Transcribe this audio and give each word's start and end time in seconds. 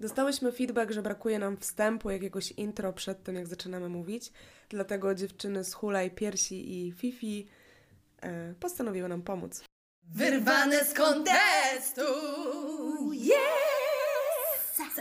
Dostałyśmy 0.00 0.52
feedback, 0.52 0.90
że 0.92 1.02
brakuje 1.02 1.38
nam 1.38 1.56
wstępu, 1.56 2.10
jakiegoś 2.10 2.52
intro 2.52 2.92
przed 2.92 3.22
tym, 3.22 3.34
jak 3.34 3.46
zaczynamy 3.46 3.88
mówić. 3.88 4.32
Dlatego 4.68 5.14
dziewczyny 5.14 5.64
z 5.64 5.74
Hulaj, 5.74 6.10
Piersi 6.10 6.86
i 6.86 6.92
Fifi 6.92 7.48
e, 8.20 8.54
postanowiły 8.54 9.08
nam 9.08 9.22
pomóc. 9.22 9.64
Wyrwane 10.02 10.84
z 10.84 10.94
kontestu! 10.94 12.02
Yes! 13.12 13.38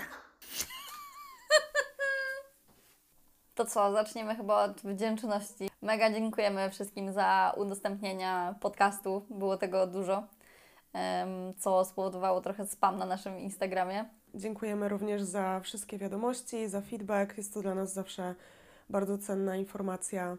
To 3.55 3.65
co, 3.65 3.91
zaczniemy 3.91 4.35
chyba 4.35 4.63
od 4.63 4.81
wdzięczności. 4.81 5.69
Mega 5.81 6.11
dziękujemy 6.11 6.69
wszystkim 6.69 7.13
za 7.13 7.53
udostępnienia 7.57 8.55
podcastu. 8.61 9.25
Było 9.29 9.57
tego 9.57 9.87
dużo, 9.87 10.23
em, 10.93 11.53
co 11.57 11.85
spowodowało 11.85 12.41
trochę 12.41 12.67
spam 12.67 12.97
na 12.97 13.05
naszym 13.05 13.39
Instagramie. 13.39 14.05
Dziękujemy 14.37 14.89
również 14.89 15.21
za 15.21 15.59
wszystkie 15.59 15.97
wiadomości, 15.97 16.67
za 16.67 16.81
feedback. 16.81 17.37
Jest 17.37 17.53
to 17.53 17.61
dla 17.61 17.75
nas 17.75 17.93
zawsze 17.93 18.35
bardzo 18.89 19.17
cenna 19.17 19.55
informacja 19.55 20.37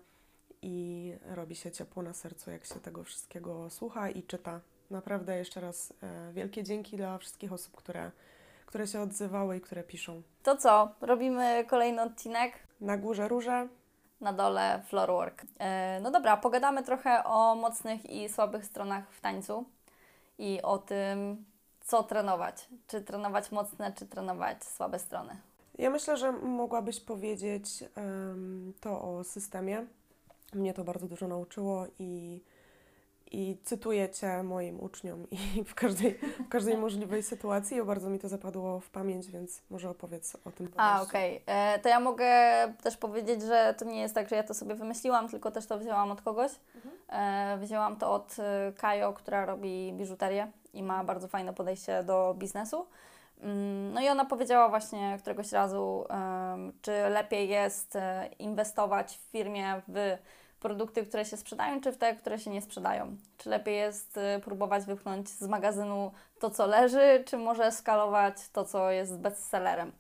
i 0.63 1.13
robi 1.35 1.57
się 1.57 1.71
ciepło 1.71 2.03
na 2.03 2.13
sercu, 2.13 2.51
jak 2.51 2.65
się 2.65 2.75
tego 2.75 3.05
wszystkiego 3.05 3.71
słucha 3.71 4.11
i 4.11 4.23
czyta. 4.23 4.61
Naprawdę 4.91 5.39
jeszcze 5.39 5.61
raz 5.61 5.93
e, 6.03 6.33
wielkie 6.33 6.63
dzięki 6.65 6.97
dla 6.97 7.19
wszystkich 7.19 7.53
osób, 7.53 7.77
które, 7.77 8.11
które 8.67 8.87
się 8.87 9.01
odzywały 9.01 9.57
i 9.57 9.61
które 9.61 9.83
piszą. 9.83 10.23
To 10.43 10.57
co, 10.57 10.89
robimy 11.01 11.65
kolejny 11.69 12.03
odcinek. 12.03 12.53
Na 12.81 12.97
górze 12.97 13.29
róże. 13.29 13.69
na 14.21 14.33
dole 14.33 14.83
floorwork. 14.87 15.43
E, 15.59 16.01
No 16.03 16.11
dobra, 16.11 16.37
pogadamy 16.37 16.83
trochę 16.83 17.25
o 17.25 17.55
mocnych 17.55 18.11
i 18.11 18.29
słabych 18.29 18.65
stronach 18.65 19.11
w 19.11 19.21
tańcu 19.21 19.65
i 20.39 20.63
o 20.63 20.79
tym, 20.79 21.45
co 21.89 22.03
trenować. 22.03 22.69
Czy 22.87 23.01
trenować 23.01 23.53
mocne, 23.53 23.93
czy 23.93 24.07
trenować 24.07 24.65
słabe 24.65 24.99
strony. 24.99 25.37
Ja 25.79 25.91
myślę, 25.91 26.17
że 26.17 26.33
mogłabyś 26.33 27.01
powiedzieć 27.01 27.85
em, 27.95 28.73
to 28.81 29.03
o 29.03 29.25
systemie. 29.25 29.87
Mnie 30.55 30.75
to 30.75 30.85
bardzo 30.85 31.09
dużo 31.09 31.29
nauczyło 31.29 31.87
i, 31.99 32.41
i 33.33 33.57
cytuję 33.65 34.09
Cię 34.09 34.43
moim 34.43 34.81
uczniom 34.81 35.27
i 35.31 35.65
w 35.71 35.75
każdej, 35.75 36.15
w 36.47 36.49
każdej 36.49 36.77
możliwej 36.77 37.23
sytuacji. 37.23 37.83
Bardzo 37.83 38.11
mi 38.11 38.19
to 38.19 38.29
zapadło 38.29 38.81
w 38.81 38.91
pamięć, 38.91 39.31
więc 39.31 39.63
może 39.71 39.91
opowiedz 39.91 40.37
o 40.45 40.51
tym. 40.51 40.69
A, 40.77 40.93
podejściu. 40.93 41.11
okej. 41.11 41.43
E, 41.47 41.79
To 41.79 41.89
ja 41.89 42.01
mogę 42.01 42.31
też 42.83 42.97
powiedzieć, 42.97 43.43
że 43.43 43.75
to 43.79 43.85
nie 43.85 44.01
jest 44.01 44.15
tak, 44.15 44.29
że 44.29 44.37
ja 44.37 44.43
to 44.43 44.55
sobie 44.55 44.75
wymyśliłam, 44.75 45.29
tylko 45.29 45.51
też 45.51 45.67
to 45.67 45.79
wzięłam 45.79 46.11
od 46.11 46.23
kogoś. 46.23 46.53
E, 47.09 47.59
Wzięłam 47.59 47.97
to 47.97 48.13
od 48.13 48.37
e, 48.39 48.73
Kajo, 48.73 49.13
która 49.13 49.47
robi 49.47 49.93
biżuterię 49.93 50.51
i 50.75 50.83
ma 50.83 51.05
bardzo 51.05 51.29
fajne 51.29 51.55
podejście 51.55 52.05
do 52.05 52.35
biznesu. 52.39 52.87
Mm, 53.41 53.93
No 53.93 54.01
i 54.01 54.09
ona 54.09 54.25
powiedziała 54.25 54.69
właśnie 54.69 55.17
któregoś 55.21 55.53
razu, 55.53 56.05
czy 56.83 56.93
lepiej 56.93 57.49
jest 57.49 57.97
e, 57.97 58.29
inwestować 58.39 59.17
w 59.19 59.31
firmie 59.33 59.83
w 59.89 60.17
produkty, 60.61 61.07
które 61.07 61.25
się 61.25 61.37
sprzedają, 61.37 61.81
czy 61.81 61.93
w 61.93 61.97
te, 61.97 62.17
które 62.17 62.39
się 62.39 62.51
nie 62.51 62.63
sprzedają. 62.63 63.17
Czy 63.39 63.51
lepiej 63.51 63.77
jest 63.77 64.19
e, 64.19 64.41
próbować 64.41 64.85
wypchnąć 64.85 65.29
z 65.29 65.49
magazynu 65.49 66.13
to, 66.39 66.51
co 66.51 66.67
leży, 66.67 67.25
czy 67.27 67.39
może 67.39 67.73
skalować 67.73 68.49
to, 68.53 68.65
co 68.65 68.91
jest 68.91 69.19
bestsellerem. 69.19 69.93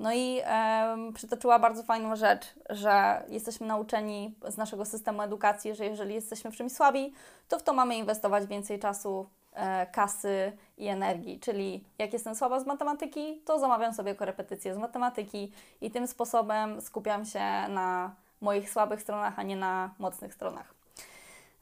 No 0.00 0.12
i 0.12 0.40
em, 0.44 1.12
przytoczyła 1.12 1.58
bardzo 1.58 1.82
fajną 1.82 2.16
rzecz, 2.16 2.54
że 2.70 3.22
jesteśmy 3.28 3.66
nauczeni 3.66 4.34
z 4.48 4.56
naszego 4.56 4.84
systemu 4.84 5.22
edukacji, 5.22 5.74
że 5.74 5.84
jeżeli 5.86 6.14
jesteśmy 6.14 6.50
w 6.50 6.56
czymś 6.56 6.72
słabi, 6.72 7.14
to 7.48 7.58
w 7.58 7.62
to 7.62 7.72
mamy 7.72 7.96
inwestować 7.96 8.46
więcej 8.46 8.78
czasu, 8.78 9.26
e, 9.52 9.86
kasy 9.86 10.52
i 10.78 10.86
energii. 10.86 11.40
Czyli 11.40 11.84
jak 11.98 12.12
jestem 12.12 12.34
słaba 12.34 12.60
z 12.60 12.66
matematyki, 12.66 13.42
to 13.44 13.58
zamawiam 13.58 13.94
sobie 13.94 14.14
korepetycje 14.14 14.74
z 14.74 14.78
matematyki 14.78 15.52
i 15.80 15.90
tym 15.90 16.06
sposobem 16.06 16.80
skupiam 16.80 17.24
się 17.24 17.68
na 17.68 18.14
moich 18.40 18.70
słabych 18.70 19.02
stronach, 19.02 19.38
a 19.38 19.42
nie 19.42 19.56
na 19.56 19.90
mocnych 19.98 20.34
stronach. 20.34 20.74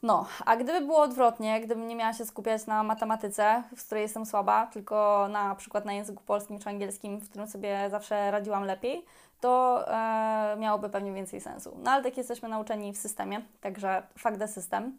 No, 0.03 0.25
a 0.45 0.55
gdyby 0.55 0.81
było 0.81 1.01
odwrotnie, 1.01 1.61
gdybym 1.61 1.87
nie 1.87 1.95
miała 1.95 2.13
się 2.13 2.25
skupiać 2.25 2.65
na 2.65 2.83
matematyce, 2.83 3.63
w 3.77 3.85
której 3.85 4.01
jestem 4.01 4.25
słaba, 4.25 4.67
tylko 4.67 5.27
na 5.31 5.55
przykład 5.55 5.85
na 5.85 5.93
języku 5.93 6.23
polskim 6.23 6.59
czy 6.59 6.69
angielskim, 6.69 7.19
w 7.19 7.29
którym 7.29 7.47
sobie 7.47 7.89
zawsze 7.89 8.31
radziłam 8.31 8.63
lepiej, 8.63 9.05
to 9.41 9.83
e, 9.87 10.55
miałoby 10.59 10.89
pewnie 10.89 11.13
więcej 11.13 11.41
sensu. 11.41 11.77
No 11.83 11.91
ale 11.91 12.03
tak 12.03 12.17
jesteśmy 12.17 12.49
nauczeni 12.49 12.93
w 12.93 12.97
systemie, 12.97 13.41
także 13.61 14.03
the 14.39 14.47
system. 14.47 14.97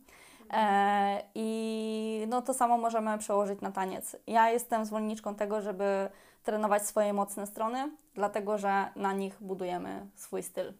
E, 0.53 1.23
I 1.35 2.27
no 2.29 2.43
to 2.43 2.55
samo 2.55 2.79
możemy 2.79 3.19
przełożyć 3.19 3.61
na 3.61 3.73
taniec. 3.73 4.17
Ja 4.27 4.51
jestem 4.51 4.85
zwolenniczką 4.85 5.35
tego, 5.35 5.61
żeby 5.61 6.11
trenować 6.43 6.87
swoje 6.87 7.13
mocne 7.13 7.47
strony, 7.47 7.91
dlatego 8.15 8.59
że 8.59 8.89
na 8.97 9.13
nich 9.13 9.37
budujemy 9.41 10.07
swój 10.15 10.43
styl. 10.43 10.73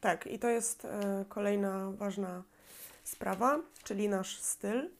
Tak, 0.00 0.26
i 0.26 0.38
to 0.38 0.48
jest 0.48 0.84
e, 0.84 1.24
kolejna 1.28 1.90
ważna 1.90 2.42
sprawa, 3.04 3.60
czyli 3.84 4.08
nasz 4.08 4.40
styl. 4.40 4.90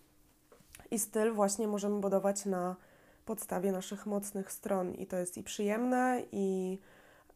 I 0.91 0.99
styl 0.99 1.33
właśnie 1.33 1.69
możemy 1.69 2.01
budować 2.01 2.45
na 2.47 2.77
podstawie 3.25 3.73
naszych 3.73 4.07
mocnych 4.07 4.53
stron. 4.53 4.95
I 4.95 5.07
to 5.07 5.17
jest 5.17 5.39
i 5.39 5.43
przyjemne, 5.43 6.23
i, 6.33 6.79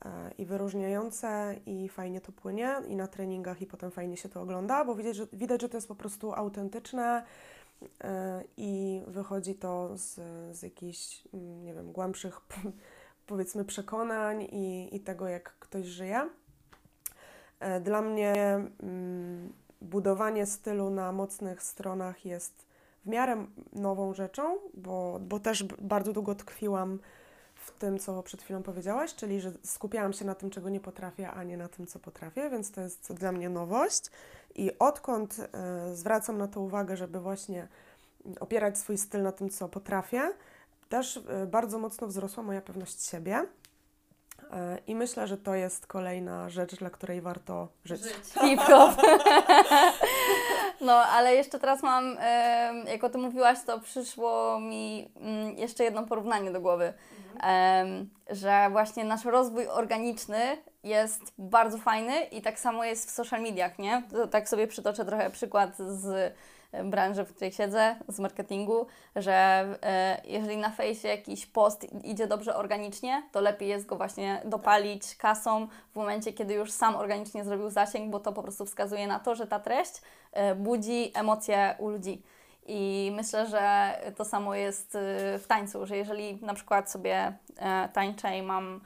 e, 0.04 0.30
i 0.38 0.46
wyróżniające, 0.46 1.56
i 1.66 1.88
fajnie 1.88 2.20
to 2.20 2.32
płynie, 2.32 2.76
i 2.88 2.96
na 2.96 3.06
treningach, 3.06 3.62
i 3.62 3.66
potem 3.66 3.90
fajnie 3.90 4.16
się 4.16 4.28
to 4.28 4.40
ogląda, 4.40 4.84
bo 4.84 4.94
widać, 4.94 5.16
że, 5.16 5.26
widać, 5.32 5.60
że 5.62 5.68
to 5.68 5.76
jest 5.76 5.88
po 5.88 5.94
prostu 5.94 6.32
autentyczne 6.32 7.24
e, 8.04 8.44
i 8.56 9.02
wychodzi 9.06 9.54
to 9.54 9.90
z, 9.96 10.14
z 10.56 10.62
jakichś, 10.62 11.22
mm, 11.34 11.64
nie 11.64 11.74
wiem, 11.74 11.92
głębszych, 11.92 12.40
powiedzmy, 13.26 13.64
przekonań 13.64 14.42
i, 14.42 14.96
i 14.96 15.00
tego, 15.00 15.28
jak 15.28 15.58
ktoś 15.58 15.86
żyje. 15.86 16.28
E, 17.64 17.80
Dla 17.80 18.02
mnie 18.02 18.34
mm, 18.82 19.52
budowanie 19.80 20.46
stylu 20.46 20.90
na 20.90 21.12
mocnych 21.12 21.62
stronach 21.62 22.24
jest 22.26 22.66
w 23.04 23.08
miarę 23.08 23.46
nową 23.72 24.14
rzeczą, 24.14 24.58
bo, 24.74 25.20
bo 25.20 25.40
też 25.40 25.64
bardzo 25.64 26.12
długo 26.12 26.34
tkwiłam 26.34 26.98
w 27.54 27.70
tym, 27.70 27.98
co 27.98 28.22
przed 28.22 28.42
chwilą 28.42 28.62
powiedziałaś, 28.62 29.14
czyli 29.14 29.40
że 29.40 29.52
skupiałam 29.62 30.12
się 30.12 30.24
na 30.24 30.34
tym, 30.34 30.50
czego 30.50 30.68
nie 30.68 30.80
potrafię, 30.80 31.30
a 31.30 31.44
nie 31.44 31.56
na 31.56 31.68
tym, 31.68 31.86
co 31.86 31.98
potrafię, 31.98 32.50
więc 32.50 32.70
to 32.70 32.80
jest 32.80 33.12
dla 33.12 33.32
mnie 33.32 33.48
nowość. 33.48 34.10
I 34.54 34.78
odkąd 34.78 35.36
e, 35.52 35.94
zwracam 35.94 36.38
na 36.38 36.48
to 36.48 36.60
uwagę, 36.60 36.96
żeby 36.96 37.20
właśnie 37.20 37.68
opierać 38.40 38.78
swój 38.78 38.98
styl 38.98 39.22
na 39.22 39.32
tym, 39.32 39.50
co 39.50 39.68
potrafię, 39.68 40.32
też 40.88 41.20
e, 41.28 41.46
bardzo 41.46 41.78
mocno 41.78 42.06
wzrosła 42.06 42.42
moja 42.42 42.60
pewność 42.60 43.02
siebie. 43.02 43.46
E, 44.52 44.78
I 44.86 44.94
myślę, 44.94 45.26
że 45.26 45.36
to 45.36 45.54
jest 45.54 45.86
kolejna 45.86 46.48
rzecz, 46.50 46.74
dla 46.74 46.90
której 46.90 47.20
warto 47.20 47.68
żyć. 47.84 48.02
Hip-hop. 48.40 48.90
No, 50.80 50.92
ale 50.92 51.34
jeszcze 51.34 51.58
teraz 51.58 51.82
mam, 51.82 52.16
jak 52.86 53.04
o 53.04 53.10
tym 53.10 53.20
mówiłaś, 53.20 53.58
to 53.66 53.80
przyszło 53.80 54.60
mi 54.60 55.08
mm, 55.16 55.58
jeszcze 55.58 55.84
jedno 55.84 56.06
porównanie 56.06 56.50
do 56.50 56.60
głowy, 56.60 56.94
Em, 57.44 58.10
że 58.30 58.68
właśnie 58.70 59.04
nasz 59.04 59.24
rozwój 59.24 59.68
organiczny 59.68 60.38
jest 60.84 61.22
bardzo 61.38 61.78
fajny 61.78 62.22
i 62.22 62.42
tak 62.42 62.58
samo 62.58 62.84
jest 62.84 63.10
w 63.10 63.14
social 63.14 63.42
mediach, 63.42 63.78
nie? 63.78 64.02
To 64.10 64.26
tak 64.26 64.48
sobie 64.48 64.66
przytoczę 64.66 65.04
trochę 65.04 65.30
przykład 65.30 65.76
z 65.78 66.34
branży, 66.84 67.24
w 67.24 67.34
której 67.34 67.52
siedzę, 67.52 67.96
z 68.08 68.18
marketingu, 68.18 68.86
że 69.16 69.32
e, 69.82 70.20
jeżeli 70.24 70.56
na 70.56 70.70
fejsie 70.70 71.08
jakiś 71.08 71.46
post 71.46 72.04
idzie 72.04 72.26
dobrze 72.26 72.56
organicznie, 72.56 73.22
to 73.32 73.40
lepiej 73.40 73.68
jest 73.68 73.86
go 73.86 73.96
właśnie 73.96 74.42
dopalić 74.44 75.16
kasą 75.16 75.68
w 75.92 75.96
momencie, 75.96 76.32
kiedy 76.32 76.54
już 76.54 76.72
sam 76.72 76.96
organicznie 76.96 77.44
zrobił 77.44 77.70
zasięg, 77.70 78.10
bo 78.10 78.20
to 78.20 78.32
po 78.32 78.42
prostu 78.42 78.66
wskazuje 78.66 79.06
na 79.06 79.18
to, 79.18 79.34
że 79.34 79.46
ta 79.46 79.60
treść 79.60 80.02
e, 80.32 80.54
budzi 80.54 81.10
emocje 81.14 81.74
u 81.78 81.88
ludzi. 81.88 82.22
I 82.66 83.12
myślę, 83.16 83.46
że 83.46 83.94
to 84.16 84.24
samo 84.24 84.54
jest 84.54 84.94
y, 84.94 84.98
w 85.38 85.44
tańcu, 85.48 85.86
że 85.86 85.96
jeżeli 85.96 86.38
na 86.42 86.54
przykład 86.54 86.90
sobie 86.90 87.32
e, 87.56 87.88
tańczę 87.88 88.38
i 88.38 88.42
mam 88.42 88.80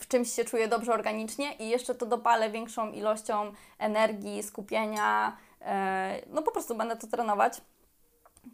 w 0.00 0.08
czymś 0.08 0.32
się 0.32 0.44
czuję 0.44 0.68
dobrze 0.68 0.92
organicznie 0.94 1.52
i 1.52 1.68
jeszcze 1.68 1.94
to 1.94 2.06
dopalę 2.06 2.50
większą 2.50 2.92
ilością 2.92 3.52
energii, 3.78 4.42
skupienia, 4.42 5.28
e, 5.28 5.47
no 6.26 6.42
po 6.42 6.52
prostu 6.52 6.74
będę 6.74 6.96
to 6.96 7.06
trenować, 7.06 7.60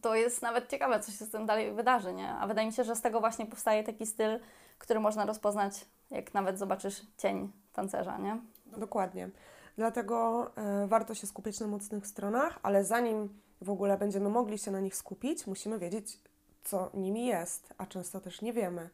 to 0.00 0.14
jest 0.14 0.42
nawet 0.42 0.70
ciekawe, 0.70 1.00
co 1.00 1.12
się 1.12 1.24
z 1.24 1.30
tym 1.30 1.46
dalej 1.46 1.72
wydarzy, 1.72 2.12
nie? 2.12 2.28
A 2.28 2.46
wydaje 2.46 2.66
mi 2.66 2.72
się, 2.72 2.84
że 2.84 2.96
z 2.96 3.00
tego 3.00 3.20
właśnie 3.20 3.46
powstaje 3.46 3.84
taki 3.84 4.06
styl, 4.06 4.40
który 4.78 5.00
można 5.00 5.26
rozpoznać, 5.26 5.86
jak 6.10 6.34
nawet 6.34 6.58
zobaczysz 6.58 7.02
cień 7.18 7.52
tancerza, 7.72 8.18
nie? 8.18 8.38
Dokładnie. 8.66 9.30
Dlatego 9.76 10.50
e, 10.56 10.86
warto 10.86 11.14
się 11.14 11.26
skupiać 11.26 11.60
na 11.60 11.66
mocnych 11.66 12.06
stronach, 12.06 12.58
ale 12.62 12.84
zanim 12.84 13.40
w 13.60 13.70
ogóle 13.70 13.98
będziemy 13.98 14.28
mogli 14.28 14.58
się 14.58 14.70
na 14.70 14.80
nich 14.80 14.96
skupić, 14.96 15.46
musimy 15.46 15.78
wiedzieć, 15.78 16.20
co 16.64 16.90
nimi 16.94 17.26
jest, 17.26 17.74
a 17.78 17.86
często 17.86 18.20
też 18.20 18.42
nie 18.42 18.52
wiemy. 18.52 18.90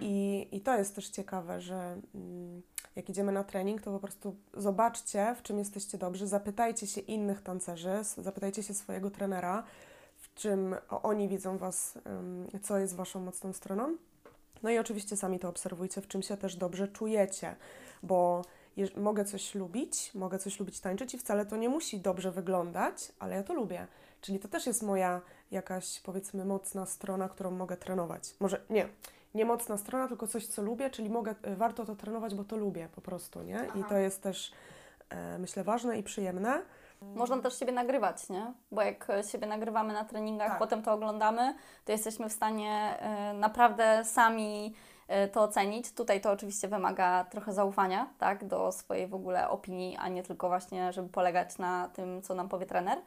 I, 0.00 0.48
I 0.52 0.60
to 0.60 0.78
jest 0.78 0.94
też 0.94 1.08
ciekawe, 1.08 1.60
że 1.60 1.96
mm, 2.14 2.62
jak 2.96 3.10
idziemy 3.10 3.32
na 3.32 3.44
trening, 3.44 3.82
to 3.82 3.92
po 3.92 3.98
prostu 3.98 4.36
zobaczcie, 4.54 5.34
w 5.38 5.42
czym 5.42 5.58
jesteście 5.58 5.98
dobrzy, 5.98 6.26
zapytajcie 6.26 6.86
się 6.86 7.00
innych 7.00 7.42
tancerzy, 7.42 8.04
zapytajcie 8.18 8.62
się 8.62 8.74
swojego 8.74 9.10
trenera, 9.10 9.62
w 10.16 10.34
czym 10.34 10.76
oni 11.02 11.28
widzą 11.28 11.58
Was, 11.58 11.98
co 12.62 12.78
jest 12.78 12.96
Waszą 12.96 13.20
mocną 13.20 13.52
stroną. 13.52 13.96
No 14.62 14.70
i 14.70 14.78
oczywiście 14.78 15.16
sami 15.16 15.38
to 15.38 15.48
obserwujcie, 15.48 16.00
w 16.00 16.08
czym 16.08 16.22
się 16.22 16.36
też 16.36 16.56
dobrze 16.56 16.88
czujecie, 16.88 17.56
bo 18.02 18.42
mogę 18.96 19.24
coś 19.24 19.54
lubić, 19.54 20.14
mogę 20.14 20.38
coś 20.38 20.60
lubić 20.60 20.80
tańczyć 20.80 21.14
i 21.14 21.18
wcale 21.18 21.46
to 21.46 21.56
nie 21.56 21.68
musi 21.68 22.00
dobrze 22.00 22.32
wyglądać, 22.32 23.12
ale 23.18 23.36
ja 23.36 23.42
to 23.42 23.54
lubię. 23.54 23.86
Czyli 24.20 24.38
to 24.38 24.48
też 24.48 24.66
jest 24.66 24.82
moja 24.82 25.20
jakaś, 25.50 26.00
powiedzmy, 26.00 26.44
mocna 26.44 26.86
strona, 26.86 27.28
którą 27.28 27.50
mogę 27.50 27.76
trenować. 27.76 28.34
Może 28.40 28.60
nie, 28.70 28.88
nie 29.34 29.44
mocna 29.44 29.76
strona, 29.76 30.08
tylko 30.08 30.26
coś, 30.26 30.46
co 30.46 30.62
lubię, 30.62 30.90
czyli 30.90 31.10
mogę, 31.10 31.34
y, 31.46 31.56
warto 31.56 31.84
to 31.84 31.96
trenować, 31.96 32.34
bo 32.34 32.44
to 32.44 32.56
lubię 32.56 32.88
po 32.94 33.00
prostu, 33.00 33.42
nie? 33.42 33.54
I 33.54 33.78
Aha. 33.78 33.86
to 33.88 33.96
jest 33.98 34.22
też, 34.22 34.52
e, 35.10 35.38
myślę, 35.38 35.64
ważne 35.64 35.98
i 35.98 36.02
przyjemne. 36.02 36.62
Można 37.02 37.38
też 37.42 37.58
siebie 37.58 37.72
nagrywać, 37.72 38.28
nie? 38.28 38.52
Bo 38.72 38.82
jak 38.82 39.10
e, 39.10 39.22
siebie 39.24 39.46
nagrywamy 39.46 39.92
na 39.92 40.04
treningach, 40.04 40.48
Tak. 40.48 40.58
potem 40.58 40.82
to 40.82 40.92
oglądamy, 40.92 41.54
to 41.84 41.92
jesteśmy 41.92 42.28
w 42.28 42.32
stanie 42.32 42.72
e, 43.00 43.32
naprawdę 43.34 44.04
sami 44.04 44.74
e, 45.08 45.28
to 45.28 45.42
ocenić. 45.42 45.92
Tutaj 45.92 46.20
to 46.20 46.30
oczywiście 46.32 46.68
wymaga 46.68 47.24
trochę 47.24 47.52
zaufania, 47.52 48.08
tak? 48.18 48.44
Do 48.44 48.72
swojej 48.72 49.06
w 49.06 49.14
ogóle 49.14 49.48
opinii, 49.48 49.96
a 49.96 50.08
nie 50.08 50.22
tylko 50.22 50.48
właśnie, 50.48 50.92
żeby 50.92 51.08
polegać 51.08 51.58
na 51.58 51.88
tym, 51.88 52.22
co 52.22 52.34
nam 52.34 52.48
powie 52.48 52.66
trener. 52.66 52.98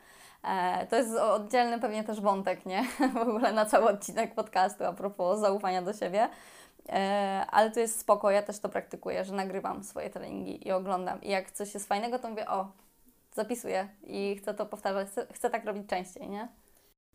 E, 0.44 0.88
To 0.88 0.96
jest 0.96 1.16
oddzielny 1.16 1.80
pewnie 1.80 2.04
też 2.04 2.22
wątek, 2.22 2.66
nie? 2.66 2.84
W 3.14 3.18
ogóle 3.18 3.54
na 3.54 3.66
cały 3.66 3.90
odcinek 3.90 4.36
podcastu 4.36 4.86
a 4.86 4.94
propos 4.94 5.40
zaufania 5.40 5.82
do 5.82 5.94
siebie. 5.94 6.30
E, 6.90 7.46
Ale 7.52 7.72
to 7.72 7.80
jest 7.80 8.00
spoko, 8.00 8.32
ja 8.32 8.42
też 8.44 8.60
to 8.60 8.70
praktykuję, 8.70 9.26
że 9.26 9.34
nagrywam 9.34 9.84
swoje 9.84 10.10
treningi 10.10 10.68
i 10.68 10.72
oglądam. 10.72 11.22
I 11.22 11.30
jak 11.30 11.52
coś 11.52 11.74
jest 11.74 11.88
fajnego, 11.88 12.20
to 12.20 12.30
mówię, 12.30 12.48
o, 12.50 12.72
zapisuję 13.36 13.88
i 14.04 14.36
chcę 14.42 14.54
to 14.54 14.66
powtarzać, 14.66 15.08
chcę, 15.08 15.28
chcę 15.34 15.50
tak 15.50 15.66
robić 15.66 15.90
częściej, 15.90 16.30
nie? 16.30 16.48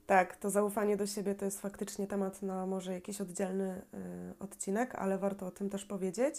Tak, 0.07 0.37
to 0.37 0.51
zaufanie 0.51 0.97
do 0.97 1.07
siebie 1.07 1.35
to 1.35 1.45
jest 1.45 1.61
faktycznie 1.61 2.07
temat 2.07 2.43
na 2.43 2.67
może 2.67 2.93
jakiś 2.93 3.21
oddzielny 3.21 3.83
y, 3.95 4.35
odcinek, 4.39 4.95
ale 4.95 5.19
warto 5.19 5.47
o 5.47 5.51
tym 5.51 5.71
też 5.71 5.85
powiedzieć, 5.85 6.35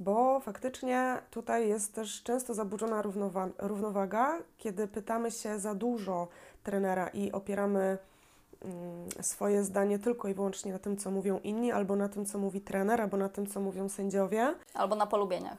bo 0.00 0.40
faktycznie 0.40 1.18
tutaj 1.30 1.68
jest 1.68 1.94
też 1.94 2.22
często 2.22 2.54
zaburzona 2.54 3.02
równowa- 3.02 3.50
równowaga, 3.58 4.38
kiedy 4.58 4.88
pytamy 4.88 5.30
się 5.30 5.58
za 5.58 5.74
dużo 5.74 6.28
trenera 6.62 7.08
i 7.08 7.32
opieramy 7.32 7.98
mm, 8.62 9.08
swoje 9.20 9.64
zdanie 9.64 9.98
tylko 9.98 10.28
i 10.28 10.34
wyłącznie 10.34 10.72
na 10.72 10.78
tym, 10.78 10.96
co 10.96 11.10
mówią 11.10 11.38
inni, 11.38 11.72
albo 11.72 11.96
na 11.96 12.08
tym, 12.08 12.26
co 12.26 12.38
mówi 12.38 12.60
trener, 12.60 13.00
albo 13.00 13.16
na 13.16 13.28
tym, 13.28 13.46
co 13.46 13.60
mówią 13.60 13.88
sędziowie. 13.88 14.54
Albo 14.74 14.96
na 14.96 15.06
polubieniach. 15.06 15.58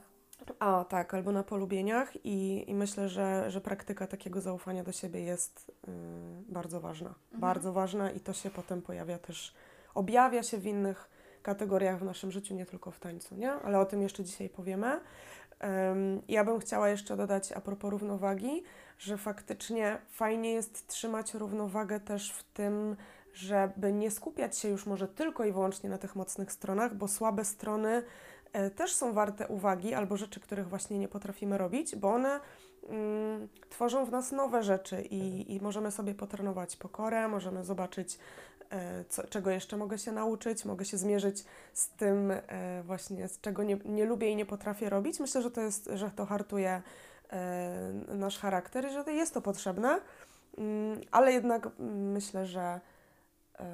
A, 0.59 0.85
tak, 0.89 1.13
albo 1.13 1.31
na 1.31 1.43
polubieniach 1.43 2.25
i, 2.25 2.65
i 2.67 2.75
myślę, 2.75 3.09
że, 3.09 3.51
że 3.51 3.61
praktyka 3.61 4.07
takiego 4.07 4.41
zaufania 4.41 4.83
do 4.83 4.91
siebie 4.91 5.21
jest 5.21 5.71
y, 5.87 5.91
bardzo 6.49 6.79
ważna. 6.79 7.13
Bardzo 7.31 7.73
ważna 7.73 8.11
i 8.11 8.19
to 8.19 8.33
się 8.33 8.49
potem 8.49 8.81
pojawia 8.81 9.17
też, 9.17 9.53
objawia 9.93 10.43
się 10.43 10.57
w 10.57 10.65
innych 10.65 11.09
kategoriach 11.41 11.99
w 11.99 12.03
naszym 12.03 12.31
życiu, 12.31 12.55
nie 12.55 12.65
tylko 12.65 12.91
w 12.91 12.99
tańcu, 12.99 13.35
nie? 13.35 13.51
Ale 13.51 13.79
o 13.79 13.85
tym 13.85 14.01
jeszcze 14.01 14.23
dzisiaj 14.23 14.49
powiemy. 14.49 14.99
Ja 16.27 16.43
bym 16.43 16.59
chciała 16.59 16.89
jeszcze 16.89 17.17
dodać 17.17 17.51
a 17.51 17.61
propos 17.61 17.91
równowagi, 17.91 18.63
że 18.97 19.17
faktycznie 19.17 19.97
fajnie 20.09 20.53
jest 20.53 20.87
trzymać 20.87 21.33
równowagę 21.33 21.99
też 21.99 22.31
w 22.31 22.43
tym, 22.43 22.95
żeby 23.33 23.93
nie 23.93 24.11
skupiać 24.11 24.57
się 24.57 24.69
już 24.69 24.85
może 24.85 25.07
tylko 25.07 25.45
i 25.45 25.51
wyłącznie 25.51 25.89
na 25.89 25.97
tych 25.97 26.15
mocnych 26.15 26.51
stronach, 26.51 26.95
bo 26.95 27.07
słabe 27.07 27.45
strony 27.45 28.03
e, 28.53 28.69
też 28.69 28.93
są 28.93 29.13
warte 29.13 29.47
uwagi 29.47 29.93
albo 29.93 30.17
rzeczy, 30.17 30.39
których 30.39 30.69
właśnie 30.69 30.99
nie 30.99 31.07
potrafimy 31.07 31.57
robić, 31.57 31.95
bo 31.95 32.13
one 32.13 32.39
mm, 32.89 33.47
tworzą 33.69 34.05
w 34.05 34.11
nas 34.11 34.31
nowe 34.31 34.63
rzeczy 34.63 35.01
i, 35.01 35.55
i 35.55 35.61
możemy 35.61 35.91
sobie 35.91 36.15
potrenować 36.15 36.75
pokorę, 36.75 37.27
możemy 37.27 37.63
zobaczyć, 37.63 38.19
co, 39.09 39.27
czego 39.27 39.49
jeszcze 39.49 39.77
mogę 39.77 39.97
się 39.97 40.11
nauczyć, 40.11 40.65
mogę 40.65 40.85
się 40.85 40.97
zmierzyć 40.97 41.45
z 41.73 41.89
tym 41.89 42.31
e, 42.31 42.83
właśnie, 42.83 43.27
z 43.27 43.41
czego 43.41 43.63
nie, 43.63 43.77
nie 43.85 44.05
lubię 44.05 44.29
i 44.29 44.35
nie 44.35 44.45
potrafię 44.45 44.89
robić. 44.89 45.19
Myślę, 45.19 45.41
że 45.41 45.51
to 45.51 45.61
jest, 45.61 45.89
że 45.93 46.11
to 46.11 46.25
hartuje 46.25 46.81
e, 47.29 47.93
nasz 48.07 48.39
charakter 48.39 48.85
i 48.85 48.93
że 48.93 49.03
to 49.03 49.11
jest 49.11 49.33
to 49.33 49.41
potrzebne, 49.41 49.99
mm, 50.57 51.01
ale 51.11 51.33
jednak 51.33 51.65
mm, 51.65 52.11
myślę, 52.11 52.45
że 52.45 52.79
e, 53.59 53.65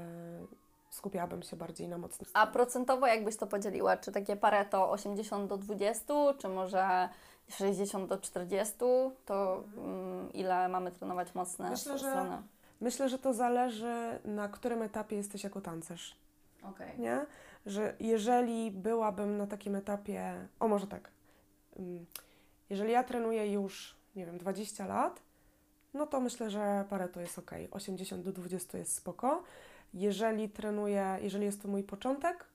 skupiałabym 0.89 1.43
się 1.43 1.55
bardziej 1.55 1.87
na 1.87 1.97
mocnych 1.97 2.29
A 2.33 2.47
procentowo 2.47 3.07
jakbyś 3.07 3.37
to 3.37 3.47
podzieliła? 3.47 3.97
Czy 3.97 4.11
takie 4.11 4.35
Pareto 4.35 4.91
80 4.91 5.49
do 5.49 5.57
20, 5.57 6.13
czy 6.37 6.49
może 6.49 7.09
60 7.49 8.09
do 8.09 8.17
40? 8.17 8.75
To 9.25 9.63
mm, 9.77 10.33
ile 10.33 10.69
mamy 10.69 10.91
trenować 10.91 11.35
mocne 11.35 11.69
Myślę, 11.69 11.97
że- 11.97 12.09
strony? 12.09 12.41
Myślę, 12.81 13.09
że 13.09 13.19
to 13.19 13.33
zależy, 13.33 14.19
na 14.25 14.49
którym 14.49 14.81
etapie 14.81 15.15
jesteś 15.15 15.43
jako 15.43 15.61
tancerz, 15.61 16.15
Okej. 16.63 16.99
nie? 16.99 17.25
Że 17.65 17.95
jeżeli 17.99 18.71
byłabym 18.71 19.37
na 19.37 19.47
takim 19.47 19.75
etapie, 19.75 20.47
o 20.59 20.67
może 20.67 20.87
tak, 20.87 21.11
ym, 21.79 22.05
jeżeli 22.69 22.91
ja 22.91 23.03
trenuję 23.03 23.51
już, 23.51 23.95
nie 24.15 24.25
wiem, 24.25 24.37
20 24.37 24.87
lat, 24.87 25.21
no 25.93 26.07
to 26.07 26.19
myślę, 26.19 26.49
że 26.49 26.85
Pareto 26.89 27.21
jest 27.21 27.39
ok, 27.39 27.51
80 27.71 28.23
do 28.23 28.31
20 28.31 28.77
jest 28.77 28.95
spoko. 28.95 29.43
Jeżeli 29.93 30.49
trenuję, 30.49 31.17
jeżeli 31.21 31.45
jest 31.45 31.61
to 31.61 31.67
mój 31.67 31.83
początek, 31.83 32.45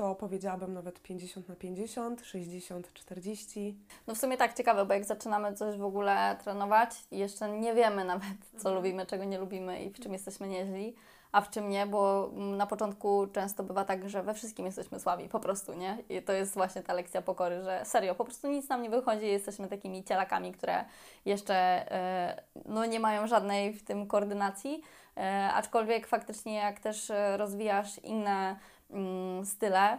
to 0.00 0.14
powiedziałabym 0.14 0.74
nawet 0.74 1.02
50 1.02 1.48
na 1.48 1.56
50, 1.56 2.26
60, 2.26 2.92
40. 2.92 3.78
No 4.06 4.14
w 4.14 4.18
sumie 4.18 4.36
tak 4.36 4.54
ciekawe, 4.54 4.84
bo 4.86 4.94
jak 4.94 5.04
zaczynamy 5.04 5.54
coś 5.54 5.76
w 5.76 5.84
ogóle 5.84 6.36
trenować 6.44 6.90
i 7.10 7.18
jeszcze 7.18 7.50
nie 7.50 7.74
wiemy 7.74 8.04
nawet, 8.04 8.36
co 8.62 8.74
lubimy, 8.74 9.06
czego 9.06 9.24
nie 9.24 9.38
lubimy 9.38 9.82
i 9.84 9.90
w 9.90 10.00
czym 10.00 10.12
jesteśmy 10.12 10.48
nieźli, 10.48 10.94
a 11.32 11.40
w 11.40 11.50
czym 11.50 11.68
nie, 11.68 11.86
bo 11.86 12.30
na 12.36 12.66
początku 12.66 13.26
często 13.26 13.64
bywa 13.64 13.84
tak, 13.84 14.08
że 14.08 14.22
we 14.22 14.34
wszystkim 14.34 14.66
jesteśmy 14.66 15.00
słabi, 15.00 15.28
po 15.28 15.40
prostu, 15.40 15.74
nie? 15.74 15.98
I 16.08 16.22
to 16.22 16.32
jest 16.32 16.54
właśnie 16.54 16.82
ta 16.82 16.94
lekcja 16.94 17.22
pokory, 17.22 17.62
że 17.62 17.80
serio, 17.84 18.14
po 18.14 18.24
prostu 18.24 18.48
nic 18.48 18.68
nam 18.68 18.82
nie 18.82 18.90
wychodzi, 18.90 19.26
jesteśmy 19.26 19.68
takimi 19.68 20.04
cielakami, 20.04 20.52
które 20.52 20.84
jeszcze 21.24 21.54
e, 21.92 22.42
no, 22.66 22.86
nie 22.86 23.00
mają 23.00 23.26
żadnej 23.26 23.72
w 23.72 23.84
tym 23.84 24.06
koordynacji, 24.06 24.82
e, 25.16 25.50
aczkolwiek 25.54 26.06
faktycznie 26.06 26.54
jak 26.54 26.80
też 26.80 27.10
e, 27.10 27.36
rozwijasz 27.36 27.98
inne 27.98 28.56
style, 29.44 29.98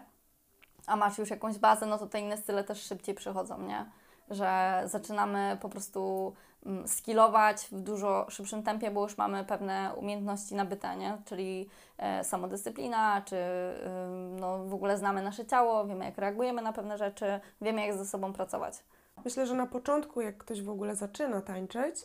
a 0.87 0.95
masz 0.95 1.17
już 1.17 1.29
jakąś 1.29 1.57
bazę, 1.57 1.85
no 1.85 1.97
to 1.97 2.07
te 2.07 2.19
inne 2.19 2.37
style 2.37 2.63
też 2.63 2.81
szybciej 2.81 3.15
przychodzą, 3.15 3.61
nie? 3.61 3.85
Że 4.29 4.81
zaczynamy 4.85 5.57
po 5.61 5.69
prostu 5.69 6.33
mm, 6.65 6.87
skillować 6.87 7.67
w 7.71 7.81
dużo 7.81 8.25
szybszym 8.29 8.63
tempie, 8.63 8.91
bo 8.91 9.03
już 9.03 9.17
mamy 9.17 9.45
pewne 9.45 9.93
umiejętności 9.97 10.55
nabyte, 10.55 10.97
nie? 10.97 11.17
Czyli 11.25 11.69
e, 11.97 12.23
samodyscyplina, 12.23 13.21
czy 13.25 13.35
ym, 13.35 14.39
no, 14.39 14.65
w 14.65 14.73
ogóle 14.73 14.97
znamy 14.97 15.21
nasze 15.21 15.45
ciało, 15.45 15.85
wiemy 15.85 16.05
jak 16.05 16.17
reagujemy 16.17 16.61
na 16.61 16.73
pewne 16.73 16.97
rzeczy, 16.97 17.39
wiemy 17.61 17.87
jak 17.87 17.97
ze 17.97 18.05
sobą 18.05 18.33
pracować. 18.33 18.83
Myślę, 19.25 19.47
że 19.47 19.53
na 19.55 19.67
początku, 19.67 20.21
jak 20.21 20.37
ktoś 20.37 20.61
w 20.61 20.69
ogóle 20.69 20.95
zaczyna 20.95 21.41
tańczyć, 21.41 21.95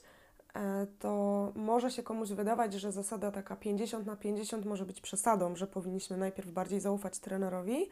to 0.99 1.53
może 1.55 1.91
się 1.91 2.03
komuś 2.03 2.29
wydawać, 2.29 2.75
że 2.75 2.93
zasada 2.93 3.31
taka 3.31 3.57
50 3.57 4.07
na 4.07 4.17
50 4.17 4.65
może 4.65 4.85
być 4.87 5.01
przesadą, 5.01 5.57
że 5.57 5.67
powinniśmy 5.67 6.17
najpierw 6.17 6.51
bardziej 6.51 6.81
zaufać 6.81 7.19
trenerowi. 7.19 7.89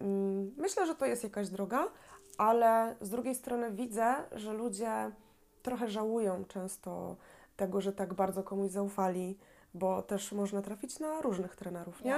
Mm, 0.00 0.52
Myślę, 0.56 0.86
że 0.86 0.94
to 0.94 1.06
jest 1.06 1.24
jakaś 1.24 1.48
droga, 1.48 1.88
ale 2.38 2.96
z 3.00 3.10
drugiej 3.10 3.34
strony 3.34 3.70
widzę, 3.70 4.14
że 4.32 4.52
ludzie 4.52 5.10
trochę 5.62 5.88
żałują 5.88 6.44
często 6.44 7.16
tego, 7.56 7.80
że 7.80 7.92
tak 7.92 8.14
bardzo 8.14 8.42
komuś 8.42 8.70
zaufali, 8.70 9.38
bo 9.76 10.02
też 10.02 10.32
można 10.32 10.62
trafić 10.62 10.98
na 10.98 11.20
różnych 11.22 11.56
trenerów, 11.56 12.04
nie? 12.04 12.14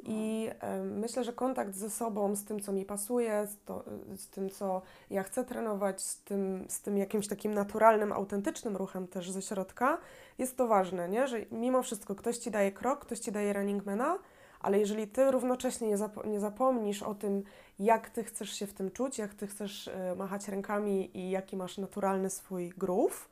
I 0.00 0.50
e, 0.60 0.82
myślę, 0.82 1.24
że 1.24 1.32
kontakt 1.32 1.74
ze 1.74 1.90
sobą, 1.90 2.36
z 2.36 2.44
tym, 2.44 2.60
co 2.60 2.72
mi 2.72 2.84
pasuje, 2.84 3.46
z, 3.46 3.56
to, 3.64 3.84
z 4.16 4.28
tym, 4.28 4.50
co 4.50 4.82
ja 5.10 5.22
chcę 5.22 5.44
trenować, 5.44 6.00
z 6.02 6.20
tym, 6.22 6.66
z 6.68 6.80
tym 6.80 6.98
jakimś 6.98 7.28
takim 7.28 7.54
naturalnym, 7.54 8.12
autentycznym 8.12 8.76
ruchem 8.76 9.08
też 9.08 9.30
ze 9.30 9.42
środka, 9.42 9.98
jest 10.38 10.56
to 10.56 10.66
ważne, 10.66 11.08
nie? 11.08 11.28
Że 11.28 11.40
mimo 11.50 11.82
wszystko 11.82 12.14
ktoś 12.14 12.38
ci 12.38 12.50
daje 12.50 12.72
krok, 12.72 12.98
ktoś 12.98 13.18
ci 13.18 13.32
daje 13.32 13.52
runningmana, 13.52 14.18
ale 14.60 14.78
jeżeli 14.78 15.08
ty 15.08 15.30
równocześnie 15.30 15.88
nie, 15.88 15.98
zapo- 15.98 16.26
nie 16.26 16.40
zapomnisz 16.40 17.02
o 17.02 17.14
tym, 17.14 17.42
jak 17.78 18.10
ty 18.10 18.24
chcesz 18.24 18.50
się 18.50 18.66
w 18.66 18.74
tym 18.74 18.90
czuć, 18.90 19.18
jak 19.18 19.34
ty 19.34 19.46
chcesz 19.46 19.88
e, 19.88 20.14
machać 20.16 20.48
rękami 20.48 21.18
i 21.18 21.30
jaki 21.30 21.56
masz 21.56 21.78
naturalny 21.78 22.30
swój 22.30 22.68
groove, 22.68 23.28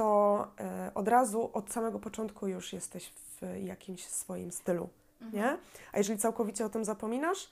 to 0.00 0.46
e, 0.60 0.90
od 0.94 1.08
razu, 1.08 1.50
od 1.52 1.72
samego 1.72 1.98
początku 1.98 2.46
już 2.46 2.72
jesteś 2.72 3.08
w 3.08 3.42
jakimś 3.62 4.06
swoim 4.06 4.52
stylu, 4.52 4.88
nie? 5.32 5.56
A 5.92 5.98
jeżeli 5.98 6.18
całkowicie 6.18 6.66
o 6.66 6.68
tym 6.68 6.84
zapominasz 6.84 7.50